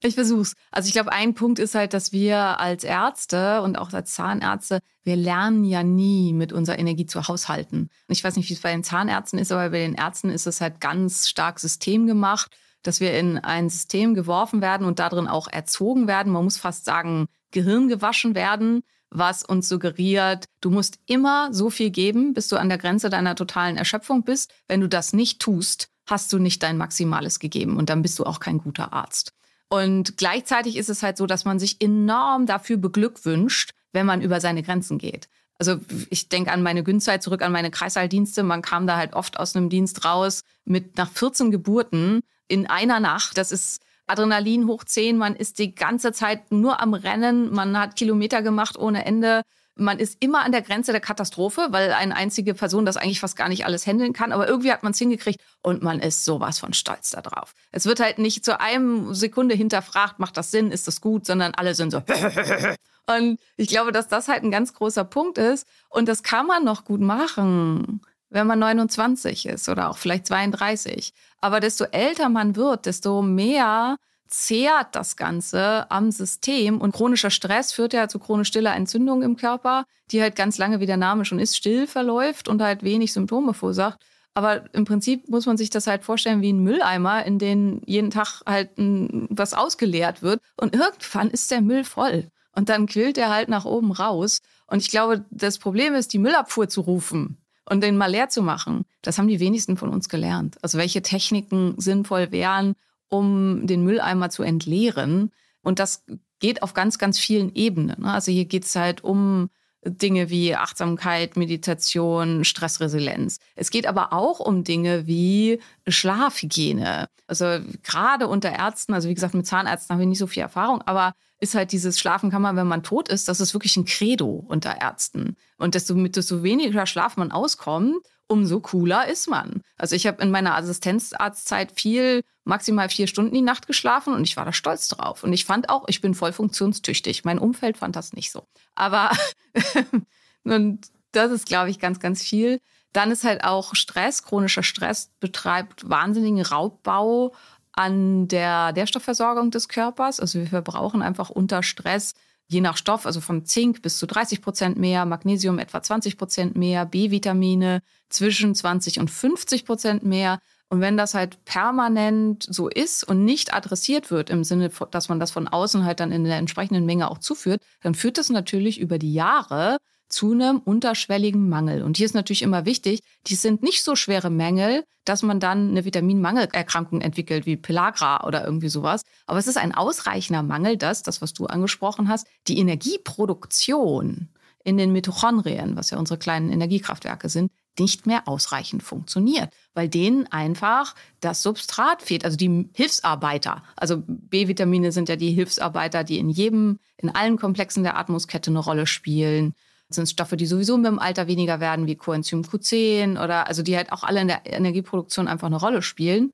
[0.00, 0.54] Ich versuch's.
[0.70, 4.78] Also ich glaube, ein Punkt ist halt, dass wir als Ärzte und auch als Zahnärzte,
[5.02, 7.90] wir lernen ja nie mit unserer Energie zu haushalten.
[8.06, 10.46] Und ich weiß nicht, wie es bei den Zahnärzten ist, aber bei den Ärzten ist
[10.46, 15.48] es halt ganz stark systemgemacht dass wir in ein System geworfen werden und darin auch
[15.48, 16.32] erzogen werden.
[16.32, 21.90] Man muss fast sagen, Gehirn gewaschen werden, was uns suggeriert, du musst immer so viel
[21.90, 24.52] geben, bis du an der Grenze deiner totalen Erschöpfung bist.
[24.66, 28.24] Wenn du das nicht tust, hast du nicht dein Maximales gegeben und dann bist du
[28.24, 29.32] auch kein guter Arzt.
[29.68, 34.40] Und gleichzeitig ist es halt so, dass man sich enorm dafür beglückwünscht, wenn man über
[34.40, 35.28] seine Grenzen geht.
[35.58, 38.44] Also ich denke an meine Günzeit zurück, an meine Kreisalldienste.
[38.44, 43.00] Man kam da halt oft aus einem Dienst raus mit nach 14 Geburten in einer
[43.00, 43.36] Nacht.
[43.36, 45.18] Das ist Adrenalin hoch 10.
[45.18, 47.52] Man ist die ganze Zeit nur am Rennen.
[47.52, 49.42] Man hat Kilometer gemacht ohne Ende.
[49.78, 53.36] Man ist immer an der Grenze der Katastrophe, weil eine einzige Person das eigentlich fast
[53.36, 54.32] gar nicht alles handeln kann.
[54.32, 57.54] Aber irgendwie hat man es hingekriegt und man ist sowas von stolz darauf.
[57.72, 61.54] Es wird halt nicht zu einem Sekunde hinterfragt, macht das Sinn, ist das gut, sondern
[61.54, 62.02] alle sind so.
[63.06, 65.66] und ich glaube, dass das halt ein ganz großer Punkt ist.
[65.88, 71.12] Und das kann man noch gut machen wenn man 29 ist oder auch vielleicht 32.
[71.40, 73.96] Aber desto älter man wird, desto mehr
[74.28, 76.80] zehrt das Ganze am System.
[76.80, 80.80] Und chronischer Stress führt ja zu chronisch stiller Entzündung im Körper, die halt ganz lange,
[80.80, 83.98] wie der Name schon ist, still verläuft und halt wenig Symptome verursacht.
[84.34, 88.10] Aber im Prinzip muss man sich das halt vorstellen wie ein Mülleimer, in den jeden
[88.10, 90.40] Tag halt was ausgeleert wird.
[90.56, 92.28] Und irgendwann ist der Müll voll.
[92.54, 94.38] Und dann quillt er halt nach oben raus.
[94.68, 97.38] Und ich glaube, das Problem ist, die Müllabfuhr zu rufen
[97.68, 100.56] und den mal leer zu machen, das haben die wenigsten von uns gelernt.
[100.62, 102.74] Also welche Techniken sinnvoll wären,
[103.08, 105.30] um den Mülleimer zu entleeren.
[105.62, 106.04] Und das
[106.38, 108.02] geht auf ganz, ganz vielen Ebenen.
[108.02, 108.12] Ne?
[108.12, 109.50] Also hier geht es halt um
[109.84, 113.38] Dinge wie Achtsamkeit, Meditation, Stressresilienz.
[113.54, 117.08] Es geht aber auch um Dinge wie Schlafhygiene.
[117.26, 120.82] Also gerade unter Ärzten, also wie gesagt, mit Zahnärzten haben wir nicht so viel Erfahrung,
[120.82, 123.84] aber ist halt dieses Schlafen kann man, wenn man tot ist, das ist wirklich ein
[123.84, 125.36] Credo unter Ärzten.
[125.56, 127.96] Und desto, mit desto weniger Schlaf man auskommt,
[128.28, 129.62] umso cooler ist man.
[129.76, 134.36] Also ich habe in meiner Assistenzarztzeit viel, maximal vier Stunden die Nacht geschlafen und ich
[134.36, 135.24] war da stolz drauf.
[135.24, 137.24] Und ich fand auch, ich bin voll funktionstüchtig.
[137.24, 138.46] Mein Umfeld fand das nicht so.
[138.74, 139.10] Aber
[140.44, 142.60] und das ist, glaube ich, ganz, ganz viel.
[142.92, 147.34] Dann ist halt auch Stress, chronischer Stress betreibt wahnsinnigen Raubbau
[147.72, 150.20] an der Nährstoffversorgung des Körpers.
[150.20, 152.14] Also wir verbrauchen einfach unter Stress
[152.48, 156.56] je nach Stoff, also von Zink bis zu 30 Prozent mehr, Magnesium etwa 20 Prozent
[156.56, 160.38] mehr, B-Vitamine zwischen 20 und 50 Prozent mehr.
[160.70, 165.20] Und wenn das halt permanent so ist und nicht adressiert wird, im Sinne, dass man
[165.20, 168.80] das von außen halt dann in der entsprechenden Menge auch zuführt, dann führt das natürlich
[168.80, 171.82] über die Jahre zu einem unterschwelligen Mangel.
[171.82, 175.70] Und hier ist natürlich immer wichtig, die sind nicht so schwere Mängel, dass man dann
[175.70, 179.02] eine Vitaminmangelerkrankung entwickelt, wie Pelagra oder irgendwie sowas.
[179.26, 184.28] Aber es ist ein ausreichender Mangel, dass, das, was du angesprochen hast, die Energieproduktion
[184.64, 190.26] in den Mitochondrien, was ja unsere kleinen Energiekraftwerke sind, nicht mehr ausreichend funktioniert, weil denen
[190.26, 193.62] einfach das Substrat fehlt, also die Hilfsarbeiter.
[193.76, 198.58] Also B-Vitamine sind ja die Hilfsarbeiter, die in jedem, in allen Komplexen der Atmungskette eine
[198.58, 199.54] Rolle spielen.
[199.88, 203.62] Das sind Stoffe, die sowieso mit dem Alter weniger werden, wie Coenzym Q10 oder also
[203.62, 206.30] die halt auch alle in der Energieproduktion einfach eine Rolle spielen.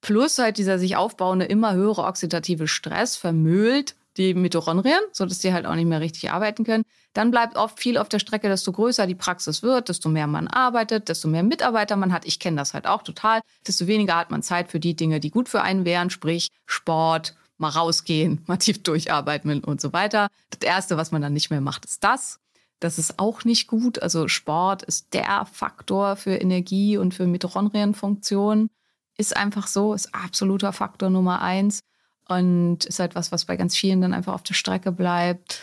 [0.00, 5.64] Plus halt dieser sich aufbauende immer höhere oxidative Stress vermüllt die Mitochondrien, sodass die halt
[5.64, 6.84] auch nicht mehr richtig arbeiten können.
[7.14, 10.48] Dann bleibt oft viel auf der Strecke, desto größer die Praxis wird, desto mehr man
[10.48, 12.26] arbeitet, desto mehr Mitarbeiter man hat.
[12.26, 13.40] Ich kenne das halt auch total.
[13.66, 17.34] Desto weniger hat man Zeit für die Dinge, die gut für einen wären, sprich Sport,
[17.56, 20.28] mal rausgehen, mal tief durcharbeiten und so weiter.
[20.50, 22.40] Das Erste, was man dann nicht mehr macht, ist das.
[22.80, 24.00] Das ist auch nicht gut.
[24.02, 28.70] Also Sport ist der Faktor für Energie und für Mitochondrienfunktion.
[29.16, 31.80] Ist einfach so, ist absoluter Faktor Nummer eins.
[32.28, 35.60] Und ist halt was, was bei ganz vielen dann einfach auf der Strecke bleibt.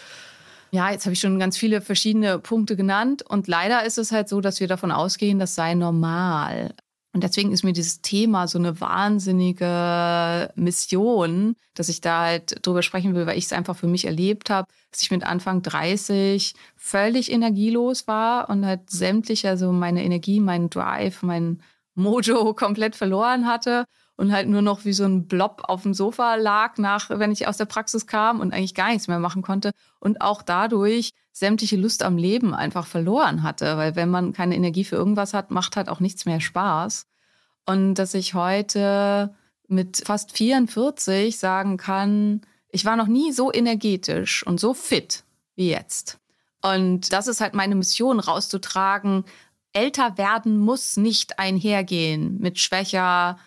[0.71, 3.21] Ja, jetzt habe ich schon ganz viele verschiedene Punkte genannt.
[3.21, 6.73] Und leider ist es halt so, dass wir davon ausgehen, das sei normal.
[7.15, 12.81] Und deswegen ist mir dieses Thema so eine wahnsinnige Mission, dass ich da halt drüber
[12.81, 16.53] sprechen will, weil ich es einfach für mich erlebt habe, dass ich mit Anfang 30
[16.75, 21.61] völlig energielos war und halt sämtliche, also meine Energie, meinen Drive, mein
[21.93, 23.85] Mojo komplett verloren hatte
[24.17, 27.47] und halt nur noch wie so ein Blob auf dem Sofa lag, nach, wenn ich
[27.47, 29.71] aus der Praxis kam und eigentlich gar nichts mehr machen konnte.
[29.99, 33.75] Und auch dadurch sämtliche Lust am Leben einfach verloren hatte.
[33.75, 37.07] Weil wenn man keine Energie für irgendwas hat, macht halt auch nichts mehr Spaß.
[37.65, 39.35] Und dass ich heute
[39.67, 45.23] mit fast 44 sagen kann, ich war noch nie so energetisch und so fit
[45.55, 46.19] wie jetzt.
[46.61, 49.25] Und das ist halt meine Mission, rauszutragen,
[49.73, 53.37] älter werden muss nicht einhergehen mit schwächer,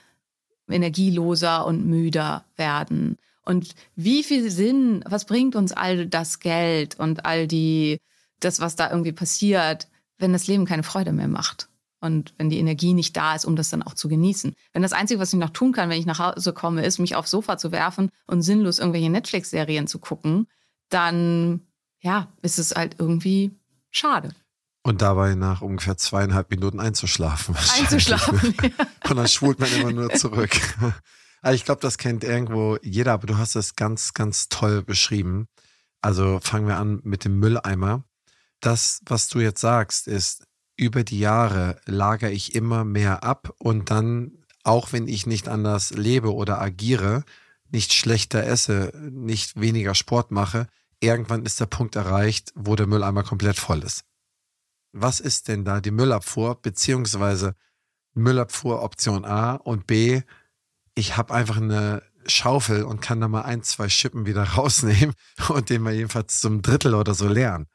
[0.70, 3.16] energieloser und müder werden.
[3.44, 7.98] Und wie viel Sinn, was bringt uns all das Geld und all die,
[8.40, 11.68] das, was da irgendwie passiert, wenn das Leben keine Freude mehr macht?
[12.00, 14.54] Und wenn die Energie nicht da ist, um das dann auch zu genießen.
[14.72, 17.16] Wenn das Einzige, was ich noch tun kann, wenn ich nach Hause komme, ist, mich
[17.16, 20.46] aufs Sofa zu werfen und sinnlos irgendwelche Netflix-Serien zu gucken,
[20.90, 21.66] dann,
[22.00, 23.50] ja, ist es halt irgendwie
[23.90, 24.31] schade.
[24.88, 27.55] Und dabei nach ungefähr zweieinhalb Minuten einzuschlafen.
[27.79, 28.55] Einzuschlafen.
[28.62, 29.11] Ja.
[29.11, 30.51] Und dann schwult man immer nur zurück.
[31.40, 35.46] Also ich glaube, das kennt irgendwo jeder, aber du hast es ganz, ganz toll beschrieben.
[36.01, 38.03] Also fangen wir an mit dem Mülleimer.
[38.61, 40.42] Das, was du jetzt sagst, ist,
[40.77, 44.33] über die Jahre lagere ich immer mehr ab und dann,
[44.64, 47.22] auch wenn ich nicht anders lebe oder agiere,
[47.70, 50.66] nicht schlechter esse, nicht weniger Sport mache,
[50.98, 54.08] irgendwann ist der Punkt erreicht, wo der Mülleimer komplett voll ist
[54.92, 57.55] was ist denn da die Müllabfuhr, beziehungsweise
[58.14, 60.22] Müllabfuhr Option A und B,
[60.94, 65.14] ich habe einfach eine Schaufel und kann da mal ein, zwei Schippen wieder rausnehmen
[65.48, 67.66] und den mal jedenfalls zum Drittel oder so leeren.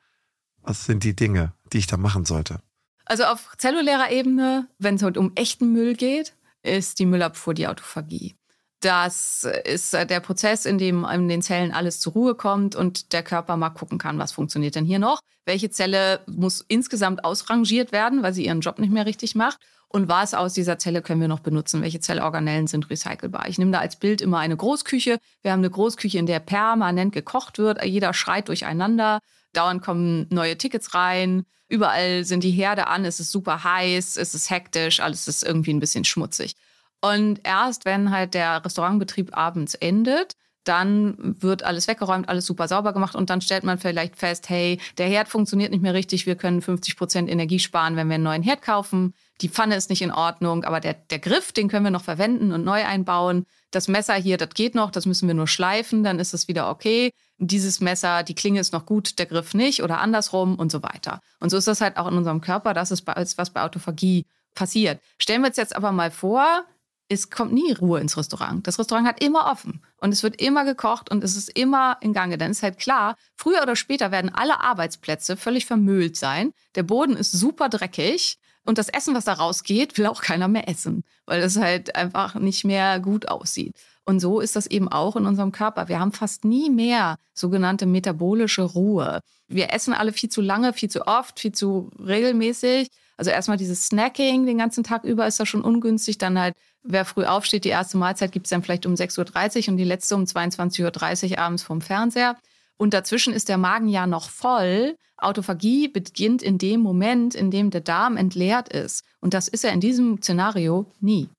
[0.62, 2.62] Was sind die Dinge, die ich da machen sollte?
[3.06, 7.68] Also auf zellulärer Ebene, wenn es halt um echten Müll geht, ist die Müllabfuhr die
[7.68, 8.36] Autophagie.
[8.80, 13.24] Das ist der Prozess, in dem in den Zellen alles zur Ruhe kommt und der
[13.24, 15.20] Körper mal gucken kann, was funktioniert denn hier noch.
[15.46, 19.60] Welche Zelle muss insgesamt ausrangiert werden, weil sie ihren Job nicht mehr richtig macht.
[19.96, 21.84] Und was aus dieser Zelle können wir noch benutzen?
[21.84, 23.48] Welche Zellorganellen sind recycelbar?
[23.48, 25.20] Ich nehme da als Bild immer eine Großküche.
[25.44, 27.84] Wir haben eine Großküche, in der permanent gekocht wird.
[27.84, 29.20] Jeder schreit durcheinander.
[29.54, 31.46] Dauernd kommen neue Tickets rein.
[31.70, 33.06] Überall sind die Herde an.
[33.06, 34.18] Es ist super heiß.
[34.18, 35.00] Es ist hektisch.
[35.00, 36.56] Alles ist irgendwie ein bisschen schmutzig.
[37.02, 42.94] Und erst wenn halt der Restaurantbetrieb abends endet, dann wird alles weggeräumt, alles super sauber
[42.94, 46.36] gemacht und dann stellt man vielleicht fest, hey, der Herd funktioniert nicht mehr richtig, wir
[46.36, 49.14] können 50 Prozent Energie sparen, wenn wir einen neuen Herd kaufen.
[49.42, 52.52] Die Pfanne ist nicht in Ordnung, aber der, der Griff, den können wir noch verwenden
[52.52, 53.46] und neu einbauen.
[53.72, 56.70] Das Messer hier, das geht noch, das müssen wir nur schleifen, dann ist es wieder
[56.70, 57.12] okay.
[57.40, 61.20] Dieses Messer, die Klinge ist noch gut, der Griff nicht oder andersrum und so weiter.
[61.40, 65.02] Und so ist das halt auch in unserem Körper, das ist, was bei Autophagie passiert.
[65.18, 66.64] Stellen wir uns jetzt aber mal vor,
[67.10, 68.66] es kommt nie Ruhe ins Restaurant.
[68.66, 72.14] Das Restaurant hat immer offen und es wird immer gekocht und es ist immer in
[72.14, 72.38] Gange.
[72.38, 76.54] Dann ist halt klar, früher oder später werden alle Arbeitsplätze völlig vermüllt sein.
[76.76, 80.70] Der Boden ist super dreckig und das Essen, was da rausgeht, will auch keiner mehr
[80.70, 83.76] essen, weil es halt einfach nicht mehr gut aussieht.
[84.06, 85.88] Und so ist das eben auch in unserem Körper.
[85.88, 89.22] Wir haben fast nie mehr sogenannte metabolische Ruhe.
[89.48, 92.90] Wir essen alle viel zu lange, viel zu oft, viel zu regelmäßig.
[93.16, 96.18] Also erstmal dieses Snacking den ganzen Tag über ist da schon ungünstig.
[96.18, 99.72] Dann halt, wer früh aufsteht, die erste Mahlzeit gibt es dann vielleicht um 6.30 Uhr
[99.72, 102.38] und die letzte um 22.30 Uhr abends vom Fernseher.
[102.78, 104.96] Und dazwischen ist der Magen ja noch voll.
[105.18, 109.06] Autophagie beginnt in dem Moment, in dem der Darm entleert ist.
[109.22, 111.30] Und das ist er in diesem Szenario nie.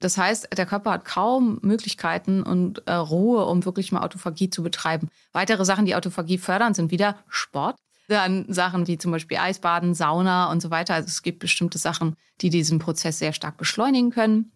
[0.00, 4.62] Das heißt, der Körper hat kaum Möglichkeiten und äh, Ruhe, um wirklich mal Autophagie zu
[4.62, 5.08] betreiben.
[5.32, 7.76] Weitere Sachen, die Autophagie fördern, sind wieder Sport.
[8.08, 10.94] Dann Sachen wie zum Beispiel Eisbaden, Sauna und so weiter.
[10.94, 14.50] Also es gibt bestimmte Sachen, die diesen Prozess sehr stark beschleunigen können.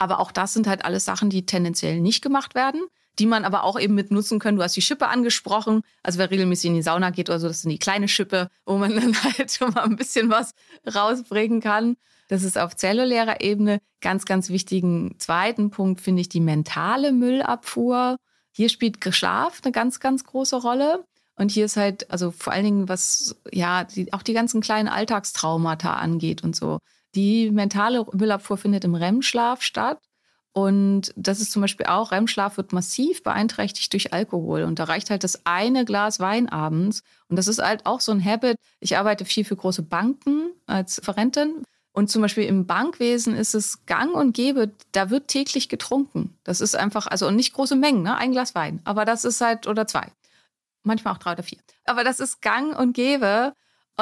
[0.00, 2.80] Aber auch das sind halt alles Sachen, die tendenziell nicht gemacht werden,
[3.18, 4.56] die man aber auch eben mit nutzen können.
[4.56, 5.82] Du hast die Schippe angesprochen.
[6.02, 8.78] Also wer regelmäßig in die Sauna geht oder so, das sind die kleine Schippe, wo
[8.78, 10.52] man dann halt schon mal ein bisschen was
[10.92, 11.96] rausbringen kann.
[12.28, 18.16] Das ist auf zellulärer Ebene ganz, ganz wichtigen zweiten Punkt, finde ich, die mentale Müllabfuhr.
[18.52, 21.04] Hier spielt Schlaf eine ganz, ganz große Rolle.
[21.36, 24.88] Und hier ist halt, also vor allen Dingen, was ja die, auch die ganzen kleinen
[24.88, 26.78] Alltagstraumata angeht und so.
[27.14, 29.98] Die mentale Müllabfuhr findet im REM-Schlaf statt.
[30.52, 34.64] Und das ist zum Beispiel auch, REM-Schlaf wird massiv beeinträchtigt durch Alkohol.
[34.64, 37.02] Und da reicht halt das eine Glas Wein abends.
[37.28, 38.56] Und das ist halt auch so ein Habit.
[38.80, 41.64] Ich arbeite viel für große Banken als Verrentin.
[41.92, 46.36] Und zum Beispiel im Bankwesen ist es gang und gäbe, da wird täglich getrunken.
[46.44, 48.16] Das ist einfach, also nicht große Mengen, ne?
[48.16, 48.80] ein Glas Wein.
[48.84, 50.06] Aber das ist halt, oder zwei.
[50.82, 51.58] Manchmal auch drei oder vier.
[51.84, 53.52] Aber das ist gang und gäbe.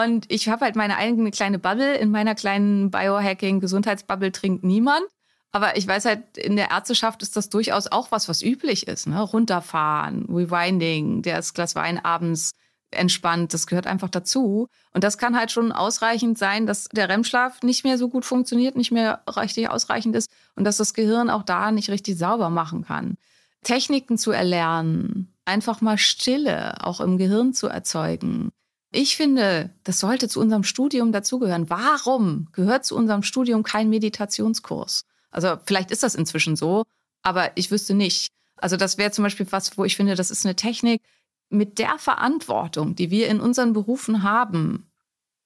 [0.04, 1.96] Und ich habe halt meine eigene kleine Bubble.
[1.96, 5.02] In meiner kleinen Biohacking-Gesundheitsbubble trinkt niemand.
[5.50, 9.08] Aber ich weiß halt, in der Ärzteschaft ist das durchaus auch was, was üblich ist.
[9.08, 9.20] Ne?
[9.20, 12.52] Runterfahren, Rewinding, das Glas Wein abends
[12.92, 13.52] entspannt.
[13.54, 14.68] Das gehört einfach dazu.
[14.92, 18.76] Und das kann halt schon ausreichend sein, dass der REM-Schlaf nicht mehr so gut funktioniert,
[18.76, 22.84] nicht mehr richtig ausreichend ist und dass das Gehirn auch da nicht richtig sauber machen
[22.84, 23.16] kann.
[23.64, 28.52] Techniken zu erlernen, einfach mal Stille auch im Gehirn zu erzeugen.
[28.90, 31.68] Ich finde, das sollte zu unserem Studium dazugehören.
[31.68, 35.04] Warum gehört zu unserem Studium kein Meditationskurs?
[35.30, 36.84] Also vielleicht ist das inzwischen so,
[37.22, 38.32] aber ich wüsste nicht.
[38.56, 41.02] Also das wäre zum Beispiel was, wo ich finde, das ist eine Technik,
[41.50, 44.90] mit der Verantwortung, die wir in unseren Berufen haben,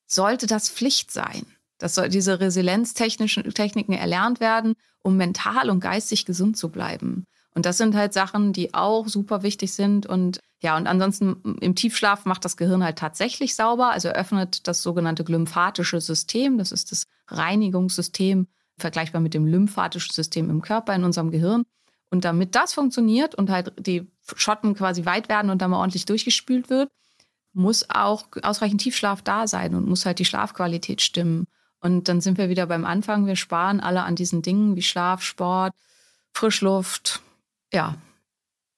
[0.06, 1.46] sollte das Pflicht sein.
[1.78, 7.26] Dass diese Resilienztechniken erlernt werden, um mental und geistig gesund zu bleiben.
[7.54, 10.06] Und das sind halt Sachen, die auch super wichtig sind.
[10.06, 14.82] Und ja, und ansonsten im Tiefschlaf macht das Gehirn halt tatsächlich sauber, also öffnet das
[14.82, 16.56] sogenannte glymphatische System.
[16.56, 18.46] Das ist das Reinigungssystem,
[18.78, 21.64] vergleichbar mit dem lymphatischen System im Körper in unserem Gehirn.
[22.10, 26.04] Und damit das funktioniert und halt die Schotten quasi weit werden und dann mal ordentlich
[26.04, 26.90] durchgespült wird,
[27.54, 31.46] muss auch ausreichend Tiefschlaf da sein und muss halt die Schlafqualität stimmen.
[31.80, 33.26] Und dann sind wir wieder beim Anfang.
[33.26, 35.74] Wir sparen alle an diesen Dingen wie Schlaf, Sport,
[36.32, 37.22] Frischluft.
[37.72, 37.96] Ja,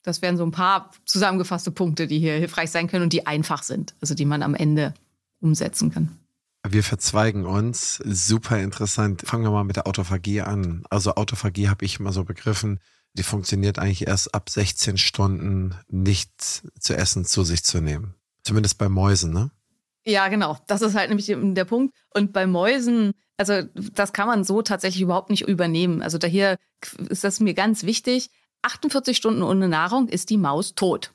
[0.02, 3.62] das wären so ein paar zusammengefasste Punkte, die hier hilfreich sein können und die einfach
[3.62, 4.94] sind, also die man am Ende
[5.40, 6.18] umsetzen kann.
[6.66, 7.96] Wir verzweigen uns.
[8.04, 9.22] Super interessant.
[9.22, 10.84] Fangen wir mal mit der Autophagie an.
[10.88, 12.80] Also Autophagie habe ich immer so begriffen,
[13.12, 18.14] die funktioniert eigentlich erst ab 16 Stunden nichts zu essen zu sich zu nehmen.
[18.42, 19.50] Zumindest bei Mäusen, ne?
[20.06, 20.58] Ja, genau.
[20.66, 21.94] Das ist halt nämlich der Punkt.
[22.12, 26.02] Und bei Mäusen, also das kann man so tatsächlich überhaupt nicht übernehmen.
[26.02, 26.58] Also daher
[27.08, 28.30] ist das mir ganz wichtig.
[28.64, 31.12] 48 Stunden ohne Nahrung ist die Maus tot.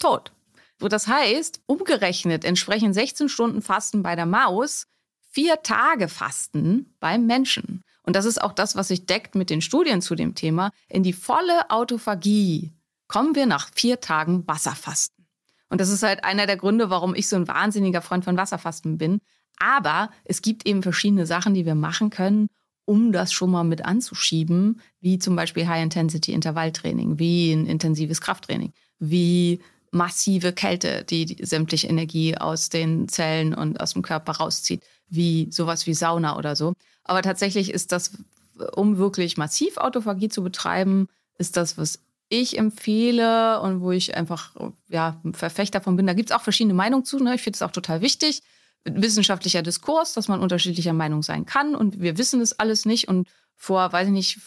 [0.00, 0.32] Tot.
[0.78, 4.88] Das heißt, umgerechnet entsprechen 16 Stunden Fasten bei der Maus
[5.30, 9.60] vier Tage Fasten beim Menschen und das ist auch das, was sich deckt mit den
[9.60, 12.72] Studien zu dem Thema, in die volle Autophagie
[13.08, 15.26] kommen wir nach vier Tagen Wasserfasten.
[15.68, 18.98] Und das ist halt einer der Gründe, warum ich so ein wahnsinniger Freund von Wasserfasten
[18.98, 19.20] bin.
[19.58, 22.48] Aber es gibt eben verschiedene Sachen, die wir machen können,
[22.84, 29.60] um das schon mal mit anzuschieben, wie zum Beispiel High-Intensity-Intervalltraining, wie ein intensives Krafttraining, wie
[29.92, 35.48] massive Kälte, die, die sämtliche Energie aus den Zellen und aus dem Körper rauszieht, wie
[35.50, 36.72] sowas wie Sauna oder so.
[37.04, 38.12] Aber tatsächlich ist das,
[38.74, 41.08] um wirklich massiv Autophagie zu betreiben,
[41.38, 44.52] ist das, was ich empfehle und wo ich einfach
[44.88, 47.18] ja, Verfechter davon bin, da gibt es auch verschiedene Meinungen zu.
[47.22, 47.34] Ne?
[47.34, 48.40] Ich finde es auch total wichtig.
[48.84, 53.28] Wissenschaftlicher Diskurs, dass man unterschiedlicher Meinung sein kann und wir wissen das alles nicht und
[53.62, 54.40] vor, weiß ich nicht,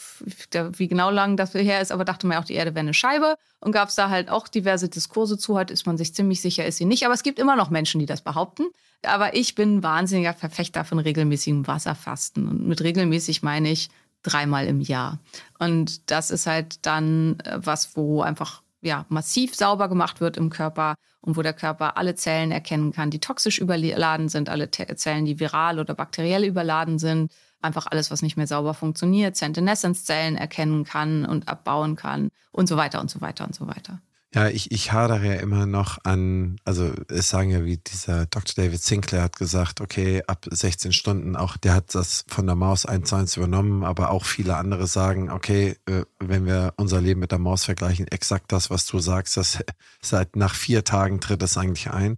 [0.78, 3.36] wie genau lang das her ist, aber dachte man auch, die Erde wäre eine Scheibe.
[3.62, 5.56] Und gab es da halt auch diverse Diskurse zu.
[5.56, 7.06] Heute ist man sich ziemlich sicher, ist sie nicht.
[7.06, 8.66] Aber es gibt immer noch Menschen, die das behaupten.
[9.04, 12.46] Aber ich bin wahnsinniger Verfechter von regelmäßigem Wasserfasten.
[12.46, 13.90] Und mit regelmäßig meine ich
[14.22, 15.20] dreimal im Jahr.
[15.60, 20.50] Und das ist halt dann äh, was, wo einfach ja, massiv sauber gemacht wird im
[20.50, 25.26] Körper und wo der Körper alle Zellen erkennen kann, die toxisch überladen sind, alle Zellen,
[25.26, 27.32] die viral oder bakteriell überladen sind
[27.66, 32.78] einfach alles, was nicht mehr sauber funktioniert, Sentinessence-Zellen erkennen kann und abbauen kann und so
[32.78, 34.00] weiter und so weiter und so weiter.
[34.36, 38.66] Ja, ich, ich hadere ja immer noch an, also es sagen ja, wie dieser Dr.
[38.66, 42.86] David Sinclair hat gesagt, okay, ab 16 Stunden, auch der hat das von der Maus
[42.86, 47.22] eins zu eins übernommen, aber auch viele andere sagen, okay, äh, wenn wir unser Leben
[47.22, 49.60] mit der Maus vergleichen, exakt das, was du sagst, das
[50.02, 52.18] seit nach vier Tagen tritt das eigentlich ein.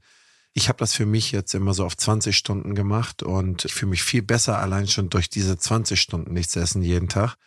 [0.53, 3.91] Ich habe das für mich jetzt immer so auf 20 Stunden gemacht und ich fühle
[3.91, 7.37] mich viel besser allein schon durch diese 20 Stunden nichts essen jeden Tag.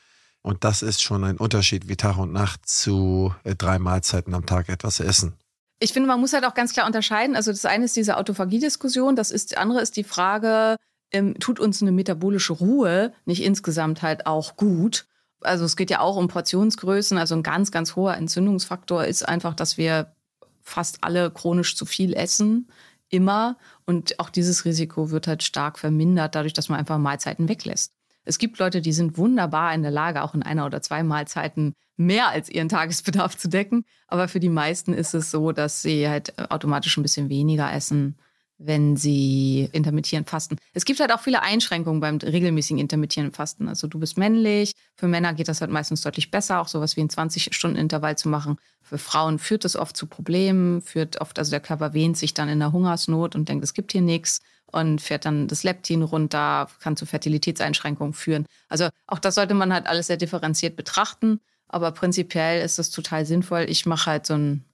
[0.42, 4.46] Und das ist schon ein Unterschied wie Tag und Nacht zu äh, drei Mahlzeiten am
[4.46, 5.34] Tag etwas essen.
[5.80, 7.36] Ich finde, man muss halt auch ganz klar unterscheiden.
[7.36, 10.76] Also das eine ist diese Autophagie-Diskussion, das ist, andere ist die Frage,
[11.12, 15.06] ähm, tut uns eine metabolische Ruhe nicht insgesamt halt auch gut?
[15.40, 17.18] Also es geht ja auch um Portionsgrößen.
[17.18, 20.14] Also ein ganz, ganz hoher Entzündungsfaktor ist einfach, dass wir
[20.62, 22.68] fast alle chronisch zu viel essen
[23.08, 23.56] immer.
[23.86, 27.92] Und auch dieses Risiko wird halt stark vermindert, dadurch, dass man einfach Mahlzeiten weglässt.
[28.24, 31.74] Es gibt Leute, die sind wunderbar in der Lage, auch in einer oder zwei Mahlzeiten
[31.96, 33.84] mehr als ihren Tagesbedarf zu decken.
[34.08, 38.18] Aber für die meisten ist es so, dass sie halt automatisch ein bisschen weniger essen
[38.62, 40.56] wenn sie intermittierend fasten.
[40.74, 43.68] Es gibt halt auch viele Einschränkungen beim regelmäßigen intermittierenden Fasten.
[43.68, 47.00] Also du bist männlich, für Männer geht das halt meistens deutlich besser, auch sowas wie
[47.00, 48.58] ein 20-Stunden-Intervall zu machen.
[48.82, 52.50] Für Frauen führt das oft zu Problemen, führt oft, also der Körper wehnt sich dann
[52.50, 56.68] in der Hungersnot und denkt, es gibt hier nichts und fährt dann das Leptin runter,
[56.80, 58.44] kann zu Fertilitätseinschränkungen führen.
[58.68, 61.40] Also auch das sollte man halt alles sehr differenziert betrachten.
[61.66, 63.66] Aber prinzipiell ist das total sinnvoll.
[63.68, 64.64] Ich mache halt so ein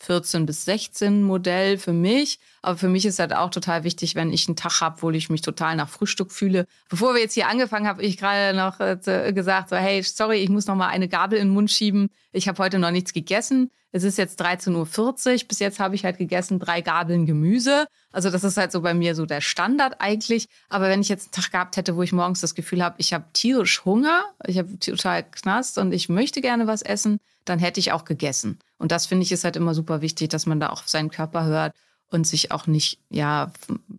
[0.00, 2.38] 14 bis 16 Modell für mich.
[2.62, 5.30] Aber für mich ist halt auch total wichtig, wenn ich einen Tag habe, wo ich
[5.30, 6.66] mich total nach Frühstück fühle.
[6.88, 10.38] Bevor wir jetzt hier angefangen haben, habe ich gerade noch äh, gesagt, so, hey, sorry,
[10.38, 12.10] ich muss noch mal eine Gabel in den Mund schieben.
[12.32, 13.70] Ich habe heute noch nichts gegessen.
[13.92, 15.48] Es ist jetzt 13.40 Uhr.
[15.48, 17.86] Bis jetzt habe ich halt gegessen drei Gabeln Gemüse.
[18.12, 20.48] Also das ist halt so bei mir so der Standard eigentlich.
[20.68, 23.12] Aber wenn ich jetzt einen Tag gehabt hätte, wo ich morgens das Gefühl habe, ich
[23.12, 27.80] habe tierisch Hunger, ich habe total Knast und ich möchte gerne was essen, dann hätte
[27.80, 28.58] ich auch gegessen.
[28.80, 31.10] Und das finde ich ist halt immer super wichtig, dass man da auch auf seinen
[31.10, 31.74] Körper hört
[32.08, 33.52] und sich auch nicht, ja,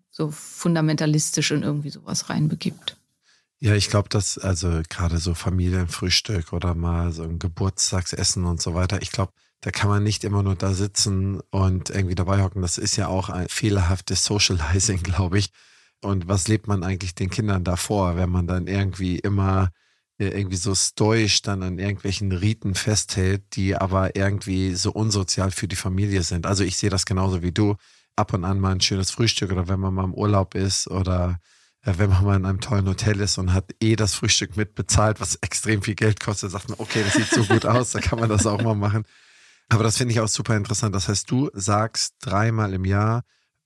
[0.10, 2.98] so fundamentalistisch in irgendwie sowas reinbegibt.
[3.60, 8.74] Ja, ich glaube, dass also gerade so Familienfrühstück oder mal so ein Geburtstagsessen und so
[8.74, 12.64] weiter, ich glaube, da kann man nicht immer nur da sitzen und irgendwie dabei hocken.
[12.64, 15.52] Das ist ja auch ein fehlerhaftes Socializing, glaube ich.
[16.02, 19.70] Und was lebt man eigentlich den Kindern davor, wenn man dann irgendwie immer
[20.30, 25.76] irgendwie so stoisch dann an irgendwelchen Riten festhält, die aber irgendwie so unsozial für die
[25.76, 26.45] Familie sind.
[26.45, 27.76] Also ich sehe das genauso wie du.
[28.15, 31.39] Ab und an mal ein schönes Frühstück oder wenn man mal im Urlaub ist oder
[31.84, 35.19] äh, wenn man mal in einem tollen Hotel ist und hat eh das Frühstück mitbezahlt,
[35.19, 38.19] was extrem viel Geld kostet, sagt man, okay, das sieht so gut aus, da kann
[38.19, 39.05] man das auch mal machen.
[39.69, 40.93] Aber das finde ich auch super interessant.
[40.93, 43.24] Das heißt, du sagst dreimal im Jahr,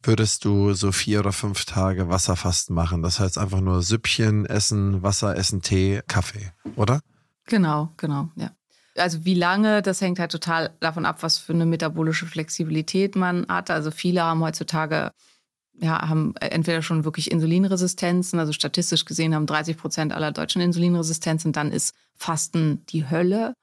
[0.08, 3.02] würdest du so vier oder fünf Tage Wasserfasten machen.
[3.02, 7.02] Das heißt einfach nur Süppchen essen, Wasser essen, Tee, Kaffee, oder?
[7.46, 8.52] Genau, genau, ja.
[8.98, 13.46] Also wie lange, das hängt halt total davon ab, was für eine metabolische Flexibilität man
[13.48, 13.70] hat.
[13.70, 15.12] Also viele haben heutzutage
[15.80, 21.52] ja, haben entweder schon wirklich Insulinresistenzen, also statistisch gesehen haben 30 Prozent aller Deutschen Insulinresistenzen,
[21.52, 23.54] dann ist Fasten die Hölle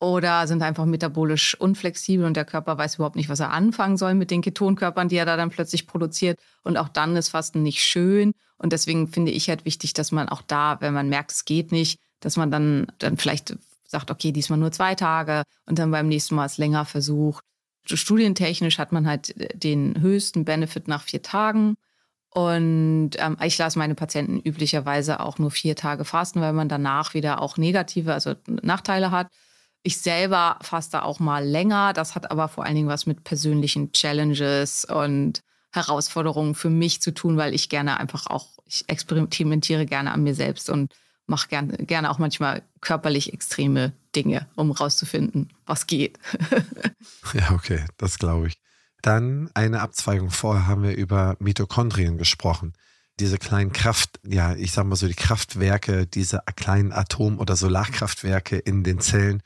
[0.00, 4.14] oder sind einfach metabolisch unflexibel und der Körper weiß überhaupt nicht, was er anfangen soll
[4.14, 6.38] mit den Ketonkörpern, die er da dann plötzlich produziert.
[6.62, 8.32] Und auch dann ist Fasten nicht schön.
[8.56, 11.70] Und deswegen finde ich halt wichtig, dass man auch da, wenn man merkt, es geht
[11.70, 16.08] nicht, dass man dann, dann vielleicht sagt, okay, diesmal nur zwei Tage und dann beim
[16.08, 17.44] nächsten Mal es länger versucht.
[17.84, 21.76] Studientechnisch hat man halt den höchsten Benefit nach vier Tagen.
[22.32, 27.12] Und ähm, ich lasse meine Patienten üblicherweise auch nur vier Tage fasten, weil man danach
[27.12, 29.28] wieder auch negative, also Nachteile hat.
[29.82, 31.92] Ich selber faste auch mal länger.
[31.92, 35.40] Das hat aber vor allen Dingen was mit persönlichen Challenges und
[35.72, 40.34] Herausforderungen für mich zu tun, weil ich gerne einfach auch, ich experimentiere gerne an mir
[40.34, 40.92] selbst und
[41.26, 46.18] mache gerne, gerne auch manchmal körperlich extreme Dinge, um rauszufinden, was geht.
[47.32, 48.54] ja, okay, das glaube ich.
[49.00, 50.30] Dann eine Abzweigung.
[50.30, 52.74] Vorher haben wir über Mitochondrien gesprochen.
[53.18, 58.58] Diese kleinen Kraft, ja, ich sag mal so, die Kraftwerke, diese kleinen Atom- oder Solarkraftwerke
[58.58, 59.42] in den Zellen,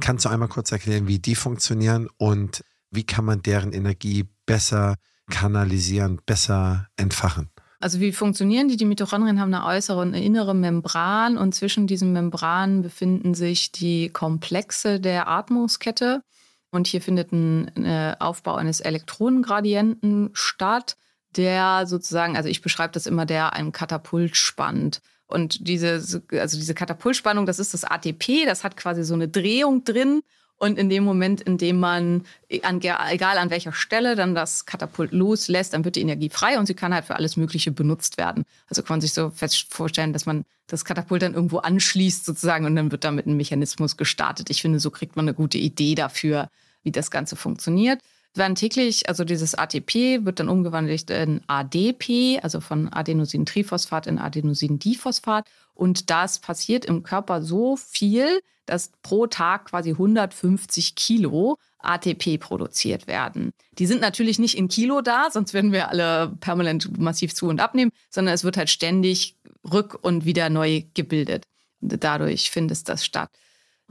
[0.00, 4.96] Kannst du einmal kurz erklären, wie die funktionieren und wie kann man deren Energie besser
[5.30, 7.50] kanalisieren, besser entfachen?
[7.80, 8.76] Also wie funktionieren die?
[8.76, 13.70] Die Mitochondrien haben eine äußere und eine innere Membran und zwischen diesen Membranen befinden sich
[13.70, 16.22] die Komplexe der Atmungskette.
[16.70, 20.96] Und hier findet ein äh, Aufbau eines Elektronengradienten statt,
[21.36, 25.00] der sozusagen, also ich beschreibe das immer, der einen Katapult spannt.
[25.28, 26.02] Und diese,
[26.32, 30.22] also diese Katapultspannung, das ist das ATP, das hat quasi so eine Drehung drin.
[30.56, 32.24] Und in dem Moment, in dem man,
[32.62, 36.66] an, egal an welcher Stelle, dann das Katapult loslässt, dann wird die Energie frei und
[36.66, 38.44] sie kann halt für alles Mögliche benutzt werden.
[38.68, 42.66] Also kann man sich so fest vorstellen, dass man das Katapult dann irgendwo anschließt sozusagen
[42.66, 44.50] und dann wird damit ein Mechanismus gestartet.
[44.50, 46.48] Ich finde, so kriegt man eine gute Idee dafür,
[46.82, 48.00] wie das Ganze funktioniert
[48.34, 55.48] werden täglich, also dieses ATP wird dann umgewandelt in ADP, also von Adenosintriphosphat in Adenosindiphosphat.
[55.74, 63.06] Und das passiert im Körper so viel, dass pro Tag quasi 150 Kilo ATP produziert
[63.06, 63.52] werden.
[63.78, 67.60] Die sind natürlich nicht in Kilo da, sonst würden wir alle permanent massiv zu und
[67.60, 69.36] abnehmen, sondern es wird halt ständig
[69.72, 71.44] rück und wieder neu gebildet.
[71.80, 73.30] Dadurch findet das statt.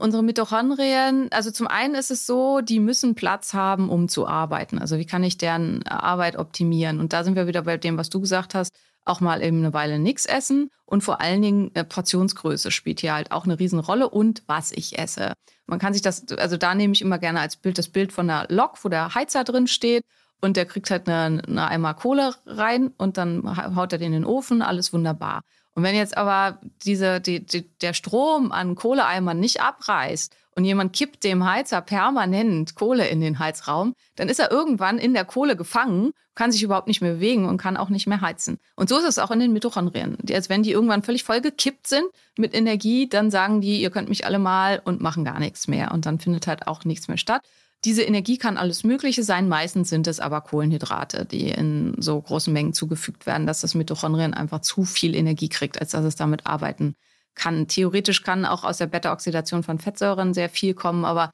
[0.00, 4.78] Unsere Mitochondrien, also zum einen ist es so, die müssen Platz haben, um zu arbeiten.
[4.78, 7.00] Also wie kann ich deren Arbeit optimieren?
[7.00, 8.70] Und da sind wir wieder bei dem, was du gesagt hast,
[9.04, 13.14] auch mal eben eine Weile nichts essen und vor allen Dingen äh, Portionsgröße spielt hier
[13.14, 15.32] halt auch eine Riesenrolle und was ich esse.
[15.66, 18.30] Man kann sich das, also da nehme ich immer gerne als Bild das Bild von
[18.30, 20.04] einer Lok, wo der Heizer drin steht
[20.40, 24.22] und der kriegt halt eine, eine Eimer Kohle rein und dann haut er den in
[24.22, 25.42] den Ofen, alles wunderbar.
[25.74, 30.92] Und wenn jetzt aber diese, die, die, der Strom an Kohleeimern nicht abreißt und jemand
[30.92, 35.54] kippt dem Heizer permanent Kohle in den Heizraum, dann ist er irgendwann in der Kohle
[35.54, 38.58] gefangen, kann sich überhaupt nicht mehr bewegen und kann auch nicht mehr heizen.
[38.74, 40.18] Und so ist es auch in den Mitochondrien.
[40.32, 44.08] Als wenn die irgendwann völlig voll gekippt sind mit Energie, dann sagen die, ihr könnt
[44.08, 45.92] mich alle mal und machen gar nichts mehr.
[45.92, 47.42] Und dann findet halt auch nichts mehr statt.
[47.84, 49.48] Diese Energie kann alles Mögliche sein.
[49.48, 54.34] Meistens sind es aber Kohlenhydrate, die in so großen Mengen zugefügt werden, dass das Mitochondrien
[54.34, 56.96] einfach zu viel Energie kriegt, als dass es damit arbeiten
[57.36, 57.68] kann.
[57.68, 61.30] Theoretisch kann auch aus der Beta-Oxidation von Fettsäuren sehr viel kommen, aber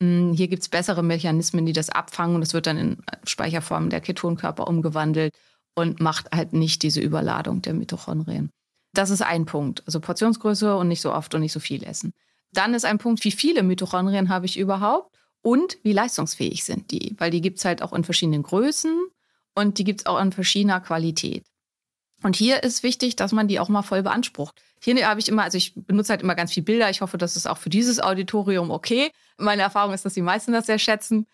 [0.00, 2.96] mh, hm, hier gibt es bessere Mechanismen, die das abfangen und es wird dann in
[3.24, 5.34] Speicherform der Ketonkörper umgewandelt
[5.74, 8.50] und macht halt nicht diese Überladung der Mitochondrien.
[8.94, 9.82] Das ist ein Punkt.
[9.86, 12.12] Also Portionsgröße und nicht so oft und nicht so viel essen.
[12.52, 15.14] Dann ist ein Punkt, wie viele Mitochondrien habe ich überhaupt?
[15.42, 19.08] Und wie leistungsfähig sind die, weil die gibt es halt auch in verschiedenen Größen
[19.54, 21.44] und die gibt es auch in verschiedener Qualität.
[22.22, 24.60] Und hier ist wichtig, dass man die auch mal voll beansprucht.
[24.80, 26.90] Hier habe ich immer, also ich benutze halt immer ganz viel Bilder.
[26.90, 29.10] Ich hoffe, das ist auch für dieses Auditorium okay.
[29.36, 31.26] Meine Erfahrung ist, dass die meisten das sehr schätzen.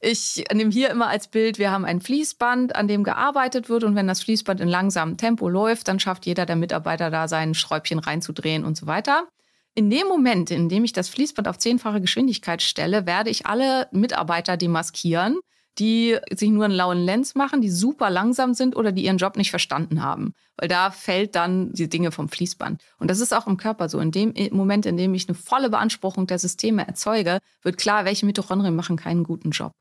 [0.00, 3.84] Ich nehme hier immer als Bild, wir haben ein Fließband, an dem gearbeitet wird.
[3.84, 7.54] Und wenn das Fließband in langsamem Tempo läuft, dann schafft jeder der Mitarbeiter da sein
[7.54, 9.28] Schräubchen reinzudrehen und so weiter.
[9.74, 13.88] In dem Moment, in dem ich das Fließband auf zehnfache Geschwindigkeit stelle, werde ich alle
[13.90, 15.38] Mitarbeiter demaskieren,
[15.78, 19.38] die sich nur einen lauen Lenz machen, die super langsam sind oder die ihren Job
[19.38, 20.34] nicht verstanden haben.
[20.58, 22.82] Weil da fällt dann die Dinge vom Fließband.
[22.98, 23.98] Und das ist auch im Körper so.
[23.98, 28.26] In dem Moment, in dem ich eine volle Beanspruchung der Systeme erzeuge, wird klar, welche
[28.26, 29.72] Mitochondrien machen keinen guten Job.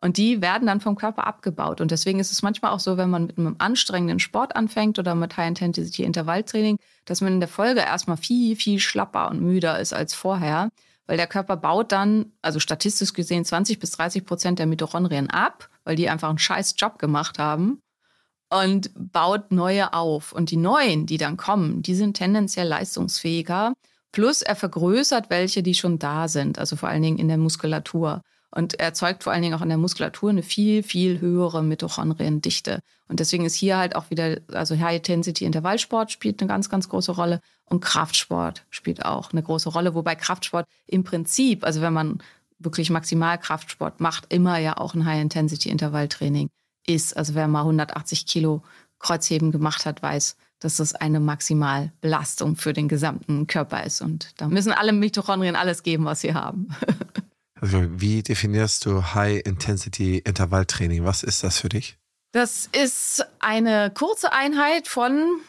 [0.00, 1.80] Und die werden dann vom Körper abgebaut.
[1.80, 5.16] Und deswegen ist es manchmal auch so, wenn man mit einem anstrengenden Sport anfängt oder
[5.16, 6.78] mit High-Intensity-Intervalltraining,
[7.10, 10.70] dass man in der Folge erstmal viel, viel schlapper und müder ist als vorher.
[11.06, 15.68] Weil der Körper baut dann, also statistisch gesehen, 20 bis 30 Prozent der Mitochondrien ab,
[15.82, 17.82] weil die einfach einen scheiß Job gemacht haben
[18.48, 20.32] und baut neue auf.
[20.32, 23.72] Und die neuen, die dann kommen, die sind tendenziell leistungsfähiger.
[24.12, 28.22] Plus er vergrößert welche, die schon da sind, also vor allen Dingen in der Muskulatur
[28.50, 32.80] und erzeugt vor allen Dingen auch in der Muskulatur eine viel, viel höhere Mitochondriendichte.
[33.08, 37.40] Und deswegen ist hier halt auch wieder, also High-Intensity-Intervallsport spielt eine ganz, ganz große Rolle
[37.66, 42.22] und Kraftsport spielt auch eine große Rolle, wobei Kraftsport im Prinzip, also wenn man
[42.58, 46.50] wirklich maximal Kraftsport macht, immer ja auch ein High-Intensity-Intervalltraining
[46.86, 47.16] ist.
[47.16, 48.62] Also wer mal 180 Kilo
[48.98, 54.02] Kreuzheben gemacht hat, weiß, dass das eine Maximalbelastung für den gesamten Körper ist.
[54.02, 56.68] Und da müssen alle Mitochondrien alles geben, was sie haben.
[57.60, 61.04] Also wie definierst du High-Intensity-Intervalltraining?
[61.04, 61.96] Was ist das für dich?
[62.32, 65.40] Das ist eine kurze Einheit von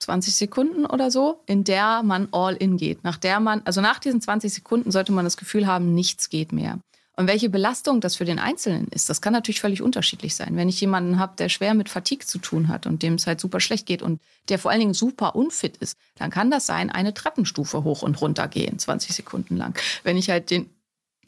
[0.00, 3.04] 20 Sekunden oder so, in der man all in geht.
[3.04, 6.52] Nach der man, also nach diesen 20 Sekunden sollte man das Gefühl haben, nichts geht
[6.52, 6.78] mehr.
[7.14, 10.56] Und welche Belastung das für den Einzelnen ist, das kann natürlich völlig unterschiedlich sein.
[10.56, 13.38] Wenn ich jemanden habe, der schwer mit Fatigue zu tun hat und dem es halt
[13.38, 16.90] super schlecht geht und der vor allen Dingen super unfit ist, dann kann das sein,
[16.90, 19.78] eine Treppenstufe hoch und runter gehen, 20 Sekunden lang.
[20.04, 20.70] Wenn ich halt den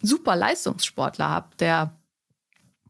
[0.04, 1.96] super Leistungssportler habe, der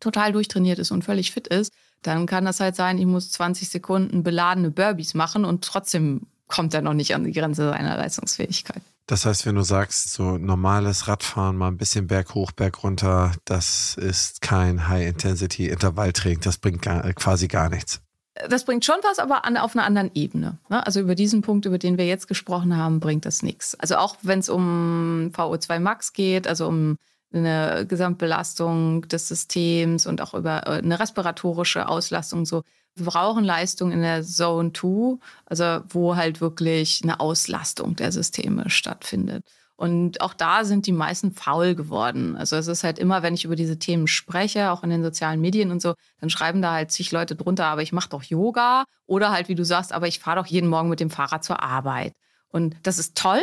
[0.01, 3.69] total durchtrainiert ist und völlig fit ist, dann kann das halt sein, ich muss 20
[3.69, 8.83] Sekunden beladene Burpees machen und trotzdem kommt er noch nicht an die Grenze seiner Leistungsfähigkeit.
[9.07, 13.33] Das heißt, wenn du sagst, so normales Radfahren, mal ein bisschen Berg hoch, Berg runter,
[13.45, 18.01] das ist kein High-Intensity-Intervalltraining, das bringt gar, quasi gar nichts.
[18.49, 20.59] Das bringt schon was, aber an, auf einer anderen Ebene.
[20.69, 20.85] Ne?
[20.85, 23.75] Also über diesen Punkt, über den wir jetzt gesprochen haben, bringt das nichts.
[23.77, 26.99] Also auch wenn es um VO2 Max geht, also um
[27.33, 32.63] eine Gesamtbelastung des Systems und auch über äh, eine respiratorische Auslastung, so
[32.97, 38.71] wir brauchen Leistung in der Zone 2, also wo halt wirklich eine Auslastung der Systeme
[38.71, 39.45] stattfindet.
[39.77, 42.37] Und auch da sind die meisten faul geworden.
[42.37, 45.41] Also es ist halt immer, wenn ich über diese Themen spreche, auch in den sozialen
[45.41, 48.85] Medien und so, dann schreiben da halt zig Leute drunter, aber ich mache doch Yoga
[49.07, 51.63] oder halt, wie du sagst, aber ich fahre doch jeden Morgen mit dem Fahrrad zur
[51.63, 52.13] Arbeit.
[52.49, 53.43] Und das ist toll,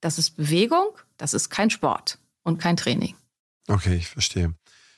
[0.00, 3.14] das ist Bewegung, das ist kein Sport und kein Training.
[3.68, 4.54] Okay, ich verstehe.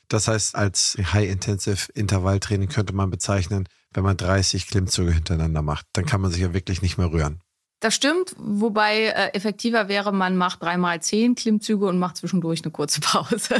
[0.08, 6.06] Das heißt, als High-Intensive Intervalltraining könnte man bezeichnen, wenn man 30 Klimmzüge hintereinander macht, dann
[6.06, 7.40] kann man sich ja wirklich nicht mehr rühren.
[7.82, 12.70] Das stimmt, wobei äh, effektiver wäre, man macht dreimal zehn Klimmzüge und macht zwischendurch eine
[12.70, 13.56] kurze Pause.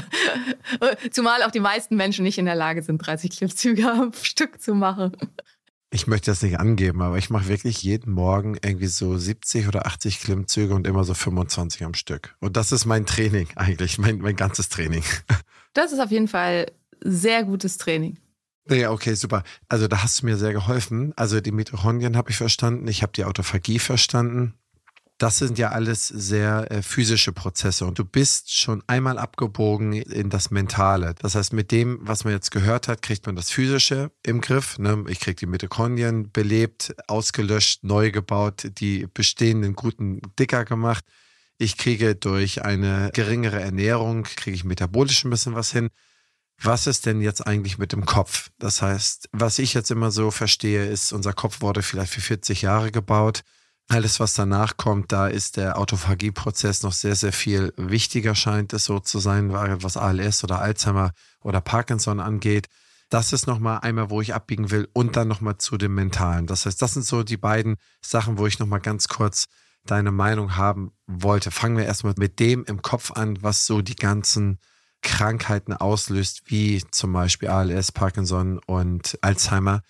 [1.10, 4.76] Zumal auch die meisten Menschen nicht in der Lage sind, 30 Klimmzüge am Stück zu
[4.76, 5.16] machen.
[5.90, 9.86] Ich möchte das nicht angeben, aber ich mache wirklich jeden Morgen irgendwie so 70 oder
[9.86, 12.36] 80 Klimmzüge und immer so 25 am Stück.
[12.38, 15.02] Und das ist mein Training eigentlich, mein, mein ganzes Training.
[15.74, 16.70] Das ist auf jeden Fall
[17.00, 18.18] sehr gutes Training.
[18.68, 19.42] Ja, okay, super.
[19.68, 21.12] Also da hast du mir sehr geholfen.
[21.16, 24.54] Also die Mitochondrien habe ich verstanden, ich habe die Autophagie verstanden.
[25.18, 30.30] Das sind ja alles sehr äh, physische Prozesse und du bist schon einmal abgebogen in
[30.30, 31.14] das Mentale.
[31.20, 34.78] Das heißt, mit dem, was man jetzt gehört hat, kriegt man das Physische im Griff.
[34.78, 35.04] Ne?
[35.08, 41.04] Ich kriege die Mitochondrien belebt, ausgelöscht, neu gebaut, die bestehenden guten dicker gemacht.
[41.56, 45.90] Ich kriege durch eine geringere Ernährung, kriege ich metabolisch ein bisschen was hin
[46.64, 48.50] was ist denn jetzt eigentlich mit dem Kopf?
[48.58, 52.62] Das heißt, was ich jetzt immer so verstehe, ist, unser Kopf wurde vielleicht für 40
[52.62, 53.42] Jahre gebaut.
[53.88, 58.84] Alles, was danach kommt, da ist der Autophagie-Prozess noch sehr, sehr viel wichtiger, scheint es
[58.84, 62.68] so zu sein, was ALS oder Alzheimer oder Parkinson angeht.
[63.10, 66.46] Das ist nochmal einmal, wo ich abbiegen will und dann nochmal zu dem Mentalen.
[66.46, 69.46] Das heißt, das sind so die beiden Sachen, wo ich nochmal ganz kurz
[69.84, 71.50] deine Meinung haben wollte.
[71.50, 74.58] Fangen wir erstmal mit dem im Kopf an, was so die ganzen
[75.02, 79.82] Krankheiten auslöst, wie zum Beispiel ALS, Parkinson und Alzheimer.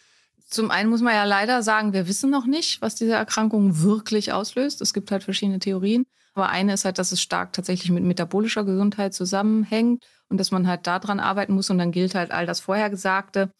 [0.48, 4.32] Zum einen muss man ja leider sagen, wir wissen noch nicht, was diese Erkrankung wirklich
[4.32, 4.80] auslöst.
[4.82, 6.04] Es gibt halt verschiedene Theorien.
[6.34, 10.66] Aber eine ist halt, dass es stark tatsächlich mit metabolischer Gesundheit zusammenhängt und dass man
[10.66, 11.70] halt daran arbeiten muss.
[11.70, 13.50] Und dann gilt halt all das Vorhergesagte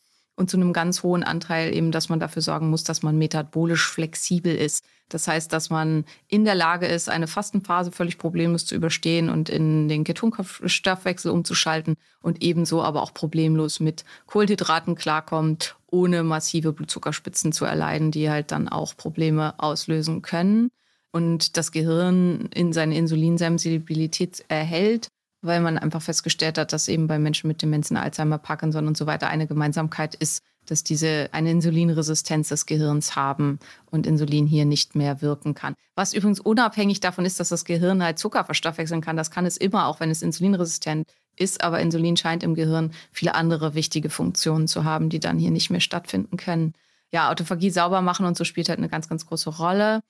[0.42, 3.88] und zu einem ganz hohen Anteil eben, dass man dafür sorgen muss, dass man metabolisch
[3.88, 4.84] flexibel ist.
[5.08, 9.48] Das heißt, dass man in der Lage ist, eine Fastenphase völlig problemlos zu überstehen und
[9.48, 17.52] in den Ketonstoffwechsel umzuschalten und ebenso aber auch problemlos mit Kohlenhydraten klarkommt, ohne massive Blutzuckerspitzen
[17.52, 20.70] zu erleiden, die halt dann auch Probleme auslösen können.
[21.12, 25.08] Und das Gehirn in seine Insulinsensibilität erhält,
[25.42, 29.06] weil man einfach festgestellt hat, dass eben bei Menschen mit Demenzen, Alzheimer, Parkinson und so
[29.06, 33.58] weiter eine Gemeinsamkeit ist, dass diese eine Insulinresistenz des Gehirns haben
[33.90, 35.74] und Insulin hier nicht mehr wirken kann.
[35.96, 39.16] Was übrigens unabhängig davon ist, dass das Gehirn halt Zucker verstoffwechseln kann.
[39.16, 41.64] Das kann es immer, auch wenn es insulinresistent ist.
[41.64, 45.70] Aber Insulin scheint im Gehirn viele andere wichtige Funktionen zu haben, die dann hier nicht
[45.70, 46.74] mehr stattfinden können.
[47.10, 50.00] Ja, Autophagie sauber machen und so spielt halt eine ganz, ganz große Rolle.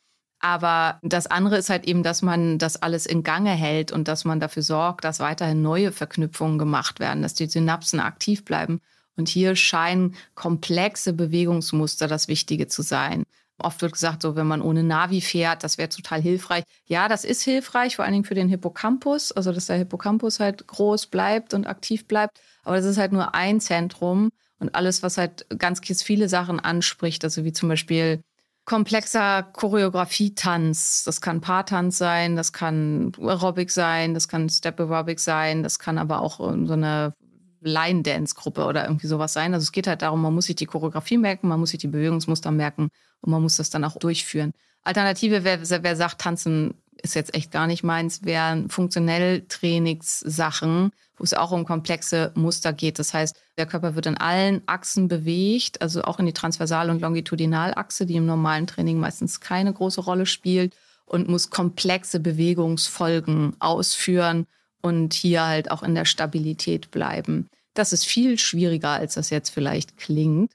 [0.43, 4.25] Aber das andere ist halt eben, dass man das alles in Gange hält und dass
[4.25, 8.81] man dafür sorgt, dass weiterhin neue Verknüpfungen gemacht werden, dass die Synapsen aktiv bleiben.
[9.17, 13.23] Und hier scheinen komplexe Bewegungsmuster das Wichtige zu sein.
[13.59, 16.65] Oft wird gesagt, so wenn man ohne Navi fährt, das wäre total hilfreich.
[16.87, 20.67] Ja, das ist hilfreich, vor allen Dingen für den Hippocampus, also dass der Hippocampus halt
[20.67, 22.41] groß bleibt und aktiv bleibt.
[22.65, 27.23] Aber das ist halt nur ein Zentrum und alles, was halt ganz viele Sachen anspricht,
[27.23, 28.23] also wie zum Beispiel
[28.65, 31.05] komplexer Choreografie-Tanz.
[31.05, 35.99] Das kann Paartanz sein, das kann Aerobic sein, das kann Step Aerobic sein, das kann
[35.99, 37.15] aber auch so eine
[37.61, 39.55] Line-Dance-Gruppe oder irgendwie sowas sein.
[39.55, 41.89] Also es geht halt darum, man muss sich die Choreografie merken, man muss sich die
[41.89, 42.89] Bewegungsmuster merken
[43.21, 44.53] und man muss das dann auch durchführen.
[44.83, 51.25] Alternative, wer, wer sagt, tanzen ist jetzt echt gar nicht meins, wären funktionell Trainingssachen, wo
[51.25, 52.99] es auch um komplexe Muster geht.
[52.99, 57.01] Das heißt, der Körper wird in allen Achsen bewegt, also auch in die Transversal- und
[57.01, 60.75] Longitudinalachse, die im normalen Training meistens keine große Rolle spielt
[61.05, 64.47] und muss komplexe Bewegungsfolgen ausführen
[64.81, 67.49] und hier halt auch in der Stabilität bleiben.
[67.75, 70.53] Das ist viel schwieriger, als das jetzt vielleicht klingt.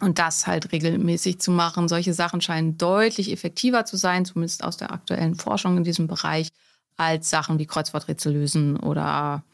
[0.00, 1.88] Und das halt regelmäßig zu machen.
[1.88, 6.48] Solche Sachen scheinen deutlich effektiver zu sein, zumindest aus der aktuellen Forschung in diesem Bereich,
[6.96, 9.44] als Sachen wie Kreuzworträtsel lösen oder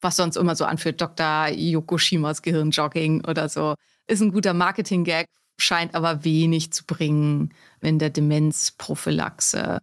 [0.00, 1.48] was sonst immer so anführt, Dr.
[1.48, 3.74] Yokushimas Gehirnjogging oder so.
[4.06, 5.26] Ist ein guter Marketing-Gag,
[5.58, 9.80] scheint aber wenig zu bringen in der Demenzprophylaxe.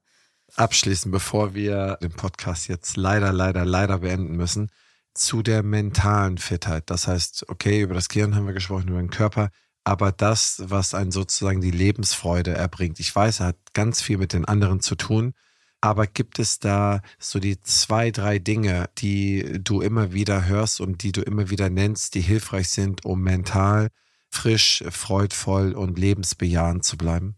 [0.56, 4.72] abschließend, bevor wir den Podcast jetzt leider, leider, leider beenden müssen,
[5.14, 6.90] zu der mentalen Fitheit.
[6.90, 9.50] Das heißt, okay, über das Gehirn haben wir gesprochen, über den Körper,
[9.88, 13.00] aber das, was einen sozusagen die Lebensfreude erbringt.
[13.00, 15.34] Ich weiß, er hat ganz viel mit den anderen zu tun,
[15.80, 21.04] aber gibt es da so die zwei, drei Dinge, die du immer wieder hörst und
[21.04, 23.88] die du immer wieder nennst, die hilfreich sind, um mental
[24.30, 27.38] frisch, freudvoll und lebensbejahend zu bleiben?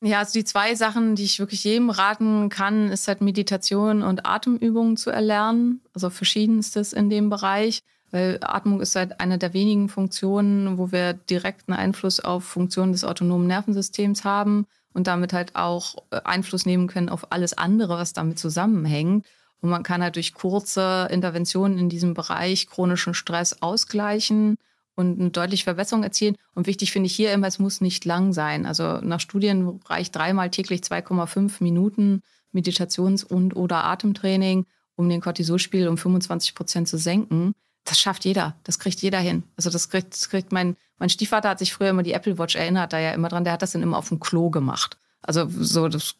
[0.00, 4.26] Ja, also die zwei Sachen, die ich wirklich jedem raten kann, ist halt Meditation und
[4.26, 5.82] Atemübungen zu erlernen.
[5.92, 11.12] Also verschiedenstes in dem Bereich, weil Atmung ist halt eine der wenigen Funktionen, wo wir
[11.12, 16.88] direkten Einfluss auf Funktionen des autonomen Nervensystems haben und damit halt auch äh, Einfluss nehmen
[16.88, 19.26] können auf alles andere, was damit zusammenhängt.
[19.60, 24.56] Und man kann halt durch kurze Interventionen in diesem Bereich chronischen Stress ausgleichen
[24.96, 26.36] und eine deutliche Verbesserung erzielen.
[26.54, 28.66] Und wichtig finde ich hier immer, es muss nicht lang sein.
[28.66, 35.88] Also nach Studien reicht dreimal täglich 2,5 Minuten Meditations- und oder Atemtraining, um den Cortisolspiegel
[35.88, 37.54] um 25 Prozent zu senken.
[37.84, 38.56] Das schafft jeder.
[38.64, 39.42] Das kriegt jeder hin.
[39.56, 42.56] Also das kriegt, das kriegt mein, mein Stiefvater hat sich früher immer die Apple Watch
[42.56, 44.98] erinnert, da ja immer dran, der hat das dann immer auf dem Klo gemacht.
[45.22, 46.14] Also so, das,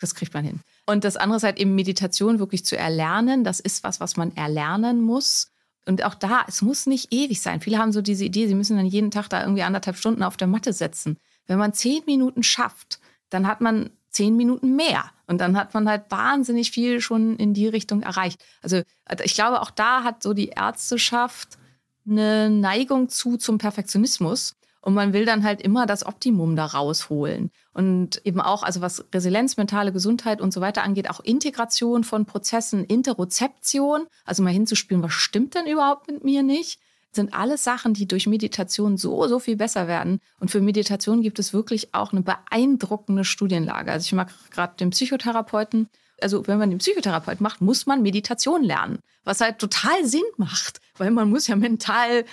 [0.00, 0.60] das kriegt man hin.
[0.86, 3.44] Und das andere ist halt eben Meditation wirklich zu erlernen.
[3.44, 5.50] Das ist was, was man erlernen muss.
[5.86, 7.60] Und auch da, es muss nicht ewig sein.
[7.60, 10.36] Viele haben so diese Idee, sie müssen dann jeden Tag da irgendwie anderthalb Stunden auf
[10.36, 11.18] der Matte setzen.
[11.46, 13.00] Wenn man zehn Minuten schafft,
[13.30, 15.04] dann hat man zehn Minuten mehr.
[15.28, 18.44] Und dann hat man halt wahnsinnig viel schon in die Richtung erreicht.
[18.62, 18.82] Also
[19.22, 21.56] ich glaube, auch da hat so die Ärzteschaft
[22.04, 24.56] eine Neigung zu zum Perfektionismus.
[24.80, 27.50] Und man will dann halt immer das Optimum da rausholen.
[27.72, 32.26] Und eben auch, also was Resilienz, mentale Gesundheit und so weiter angeht, auch Integration von
[32.26, 36.80] Prozessen, Interozeption, also mal hinzuspielen, was stimmt denn überhaupt mit mir nicht,
[37.12, 40.20] sind alles Sachen, die durch Meditation so, so viel besser werden.
[40.40, 43.90] Und für Meditation gibt es wirklich auch eine beeindruckende Studienlage.
[43.90, 45.88] Also ich mag gerade den Psychotherapeuten.
[46.20, 50.80] Also wenn man den Psychotherapeut macht, muss man Meditation lernen, was halt total Sinn macht,
[50.96, 52.24] weil man muss ja mental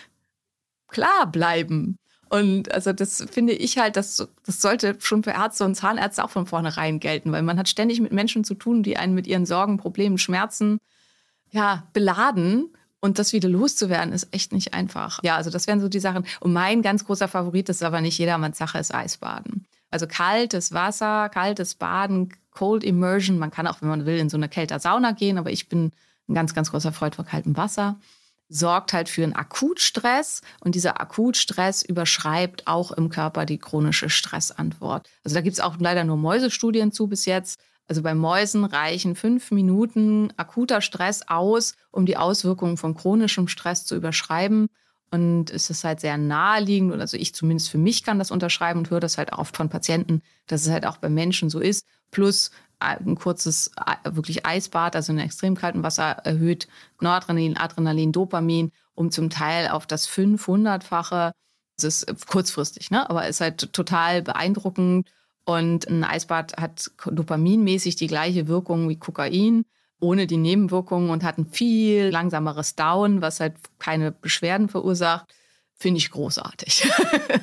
[0.88, 1.98] klar bleiben.
[2.30, 6.30] Und also das finde ich halt, das, das sollte schon für Ärzte und Zahnärzte auch
[6.30, 9.46] von vornherein gelten, weil man hat ständig mit Menschen zu tun, die einen mit ihren
[9.46, 10.80] Sorgen, Problemen, Schmerzen
[11.52, 12.76] ja, beladen.
[13.06, 15.20] Und das wieder loszuwerden, ist echt nicht einfach.
[15.22, 16.26] Ja, also das wären so die Sachen.
[16.40, 19.68] Und mein ganz großer Favorit ist aber nicht jedermanns Sache, ist Eisbaden.
[19.92, 23.38] Also kaltes Wasser, kaltes Baden, Cold Immersion.
[23.38, 25.92] Man kann auch, wenn man will, in so eine kälter Sauna gehen, aber ich bin
[26.28, 28.00] ein ganz, ganz großer Freund von kaltem Wasser
[28.48, 35.10] sorgt halt für einen Akutstress und dieser Akutstress überschreibt auch im Körper die chronische Stressantwort.
[35.24, 37.60] Also da gibt es auch leider nur Mäusestudien zu bis jetzt.
[37.88, 43.86] Also bei Mäusen reichen fünf Minuten akuter Stress aus, um die Auswirkungen von chronischem Stress
[43.86, 44.68] zu überschreiben.
[45.12, 48.80] Und es ist halt sehr naheliegend, und also ich zumindest für mich kann das unterschreiben
[48.80, 51.86] und höre das halt oft von Patienten, dass es halt auch bei Menschen so ist.
[52.12, 53.72] Plus ein kurzes,
[54.04, 56.68] wirklich Eisbad, also in extrem kaltem Wasser, erhöht
[57.00, 61.32] Noradrenalin, Adrenalin, Dopamin um zum Teil auf das 500-fache.
[61.78, 63.10] Das ist kurzfristig, ne?
[63.10, 65.10] aber ist halt total beeindruckend.
[65.46, 69.66] Und ein Eisbad hat dopaminmäßig die gleiche Wirkung wie Kokain,
[70.00, 75.34] ohne die Nebenwirkungen und hat ein viel langsameres Down, was halt keine Beschwerden verursacht.
[75.78, 76.90] Finde ich großartig.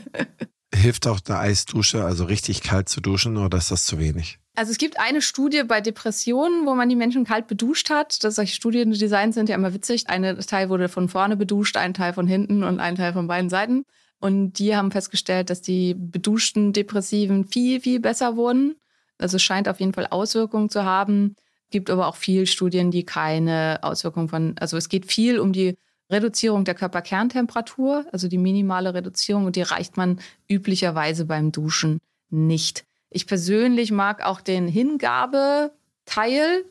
[0.75, 4.39] Hilft auch eine Eisdusche, also richtig kalt zu duschen, oder ist das zu wenig?
[4.55, 8.23] Also es gibt eine Studie bei Depressionen, wo man die Menschen kalt beduscht hat.
[8.25, 10.09] Das solche Studiendesigns sind ja immer witzig.
[10.09, 13.49] Ein Teil wurde von vorne beduscht, ein Teil von hinten und ein Teil von beiden
[13.49, 13.85] Seiten.
[14.23, 18.77] Und die haben festgestellt, dass die beduschten Depressiven viel, viel besser wurden.
[19.19, 21.35] Also es scheint auf jeden Fall Auswirkungen zu haben.
[21.71, 25.77] Gibt aber auch viel Studien, die keine Auswirkungen von, also es geht viel um die
[26.09, 31.99] Reduzierung der Körperkerntemperatur, also die minimale Reduzierung, und die reicht man üblicherweise beim Duschen
[32.31, 32.85] nicht.
[33.11, 35.73] Ich persönlich mag auch den Hingabeteil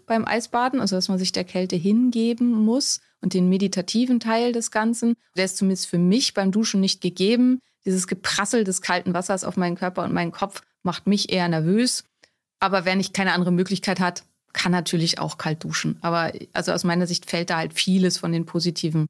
[0.05, 4.71] beim Eisbaden, also dass man sich der Kälte hingeben muss und den meditativen Teil des
[4.71, 5.15] Ganzen.
[5.35, 7.59] Der ist zumindest für mich beim Duschen nicht gegeben.
[7.85, 12.03] Dieses Geprassel des kalten Wassers auf meinen Körper und meinen Kopf macht mich eher nervös.
[12.59, 15.97] Aber wenn ich keine andere Möglichkeit hat, kann natürlich auch kalt duschen.
[16.01, 19.07] Aber also aus meiner Sicht fällt da halt vieles von den positiven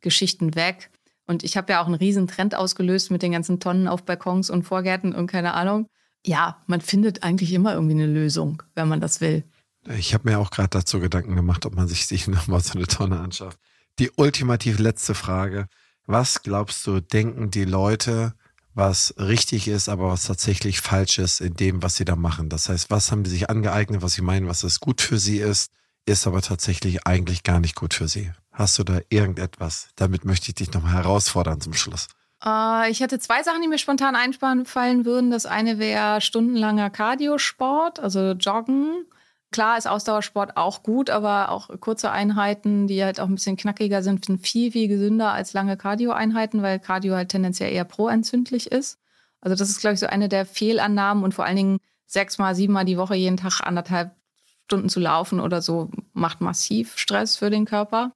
[0.00, 0.90] Geschichten weg.
[1.26, 4.50] Und ich habe ja auch einen riesen Trend ausgelöst mit den ganzen Tonnen auf Balkons
[4.50, 5.88] und Vorgärten und keine Ahnung
[6.26, 9.44] ja, man findet eigentlich immer irgendwie eine Lösung, wenn man das will.
[9.88, 12.86] Ich habe mir auch gerade dazu Gedanken gemacht, ob man sich, sich nochmal so eine
[12.86, 13.58] Tonne anschafft.
[13.98, 15.68] Die ultimativ letzte Frage.
[16.06, 18.34] Was glaubst du, denken die Leute,
[18.74, 22.48] was richtig ist, aber was tatsächlich falsch ist in dem, was sie da machen?
[22.48, 25.38] Das heißt, was haben sie sich angeeignet, was sie meinen, was es gut für sie
[25.38, 25.70] ist,
[26.06, 28.32] ist aber tatsächlich eigentlich gar nicht gut für sie.
[28.52, 29.88] Hast du da irgendetwas?
[29.96, 32.08] Damit möchte ich dich nochmal herausfordern zum Schluss.
[32.44, 35.30] Äh, ich hätte zwei Sachen, die mir spontan einfallen würden.
[35.30, 39.06] Das eine wäre stundenlanger Cardiosport, also Joggen.
[39.54, 44.02] Klar ist Ausdauersport auch gut, aber auch kurze Einheiten, die halt auch ein bisschen knackiger
[44.02, 48.98] sind, sind viel, viel gesünder als lange Cardio-Einheiten, weil Cardio halt tendenziell eher proentzündlich ist.
[49.40, 52.84] Also das ist, glaube ich, so eine der Fehlannahmen und vor allen Dingen sechsmal, siebenmal
[52.84, 54.16] die Woche jeden Tag anderthalb
[54.64, 58.10] Stunden zu laufen oder so macht massiv Stress für den Körper.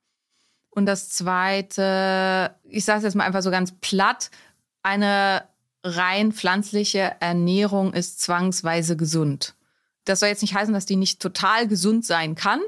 [0.70, 4.32] Und das Zweite, ich sage es jetzt mal einfach so ganz platt,
[4.82, 5.45] eine
[5.84, 9.55] rein pflanzliche Ernährung ist zwangsweise gesund.
[10.09, 12.61] Das soll jetzt nicht heißen, dass die nicht total gesund sein kann.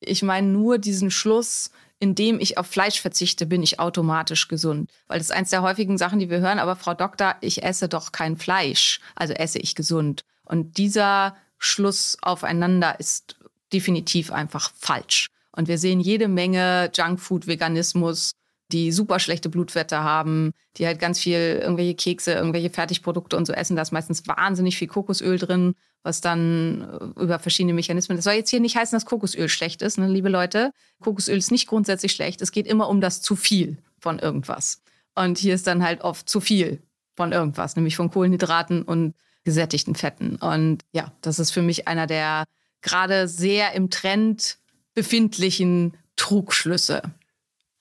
[0.00, 4.90] Ich meine nur diesen Schluss, indem ich auf Fleisch verzichte, bin ich automatisch gesund.
[5.08, 6.58] Weil das ist eins der häufigen Sachen, die wir hören.
[6.58, 10.24] Aber Frau Doktor, ich esse doch kein Fleisch, also esse ich gesund.
[10.44, 13.36] Und dieser Schluss aufeinander ist
[13.72, 15.26] definitiv einfach falsch.
[15.52, 18.32] Und wir sehen jede Menge Junkfood, Veganismus,
[18.72, 23.52] die super schlechte Blutwerte haben, die halt ganz viel irgendwelche Kekse, irgendwelche Fertigprodukte und so
[23.52, 23.76] essen.
[23.76, 28.16] Da ist meistens wahnsinnig viel Kokosöl drin, was dann äh, über verschiedene Mechanismen.
[28.16, 30.72] Das soll jetzt hier nicht heißen, dass Kokosöl schlecht ist, ne, liebe Leute.
[31.00, 32.42] Kokosöl ist nicht grundsätzlich schlecht.
[32.42, 34.82] Es geht immer um das zu viel von irgendwas.
[35.14, 36.82] Und hier ist dann halt oft zu viel
[37.14, 39.14] von irgendwas, nämlich von Kohlenhydraten und
[39.44, 40.36] gesättigten Fetten.
[40.36, 42.44] Und ja, das ist für mich einer der
[42.82, 44.58] gerade sehr im Trend
[44.94, 47.02] befindlichen Trugschlüsse.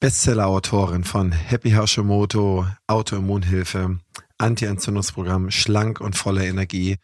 [0.06, 3.98] Bestseller-Autorin von Happy Hashimoto, Autoimmunhilfe,
[4.38, 6.98] Anti-Entzündungsprogramm, schlank und voller Energie.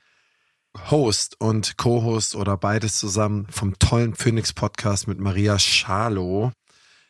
[0.91, 6.52] Host und Co-Host oder beides zusammen vom tollen Phoenix Podcast mit Maria Schalow.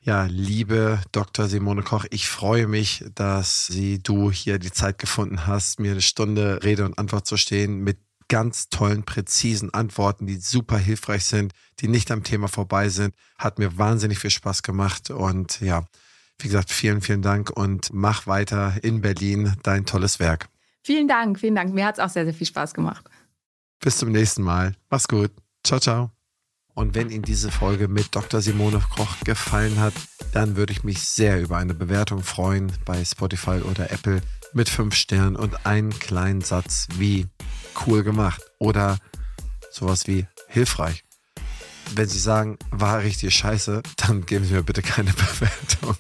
[0.02, 1.50] Ja, liebe Dr.
[1.50, 6.02] Simone Koch, ich freue mich, dass Sie, du hier die Zeit gefunden hast, mir eine
[6.02, 7.98] Stunde Rede und Antwort zu stehen mit
[8.32, 11.51] ganz tollen, präzisen Antworten, die super hilfreich sind,
[11.82, 13.13] die nicht am Thema vorbei sind.
[13.38, 15.86] Hat mir wahnsinnig viel Spaß gemacht und ja,
[16.39, 20.47] wie gesagt, vielen, vielen Dank und mach weiter in Berlin dein tolles Werk.
[20.82, 21.73] Vielen Dank, vielen Dank.
[21.73, 23.03] Mir hat es auch sehr, sehr viel Spaß gemacht.
[23.82, 24.75] Bis zum nächsten Mal.
[24.89, 25.32] Mach's gut.
[25.65, 26.11] Ciao, ciao.
[26.73, 28.41] Und wenn Ihnen diese Folge mit Dr.
[28.41, 29.93] Simone Koch gefallen hat,
[30.32, 34.21] dann würde ich mich sehr über eine Bewertung freuen bei Spotify oder Apple
[34.53, 37.27] mit fünf Sternen und einen kleinen Satz wie
[37.86, 38.97] cool gemacht oder
[39.72, 41.03] sowas wie hilfreich.
[41.93, 45.95] Wenn Sie sagen, war richtig scheiße, dann geben Sie mir bitte keine Bewertung.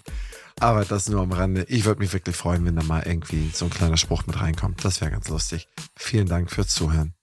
[0.59, 1.65] Aber das nur am Rande.
[1.69, 4.85] Ich würde mich wirklich freuen, wenn da mal irgendwie so ein kleiner Spruch mit reinkommt.
[4.85, 5.67] Das wäre ganz lustig.
[5.97, 7.15] Vielen Dank fürs Zuhören.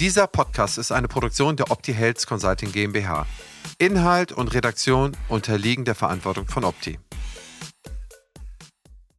[0.00, 3.26] Dieser Podcast ist eine Produktion der Opti Health Consulting GmbH.
[3.78, 6.98] Inhalt und Redaktion unterliegen der Verantwortung von Opti.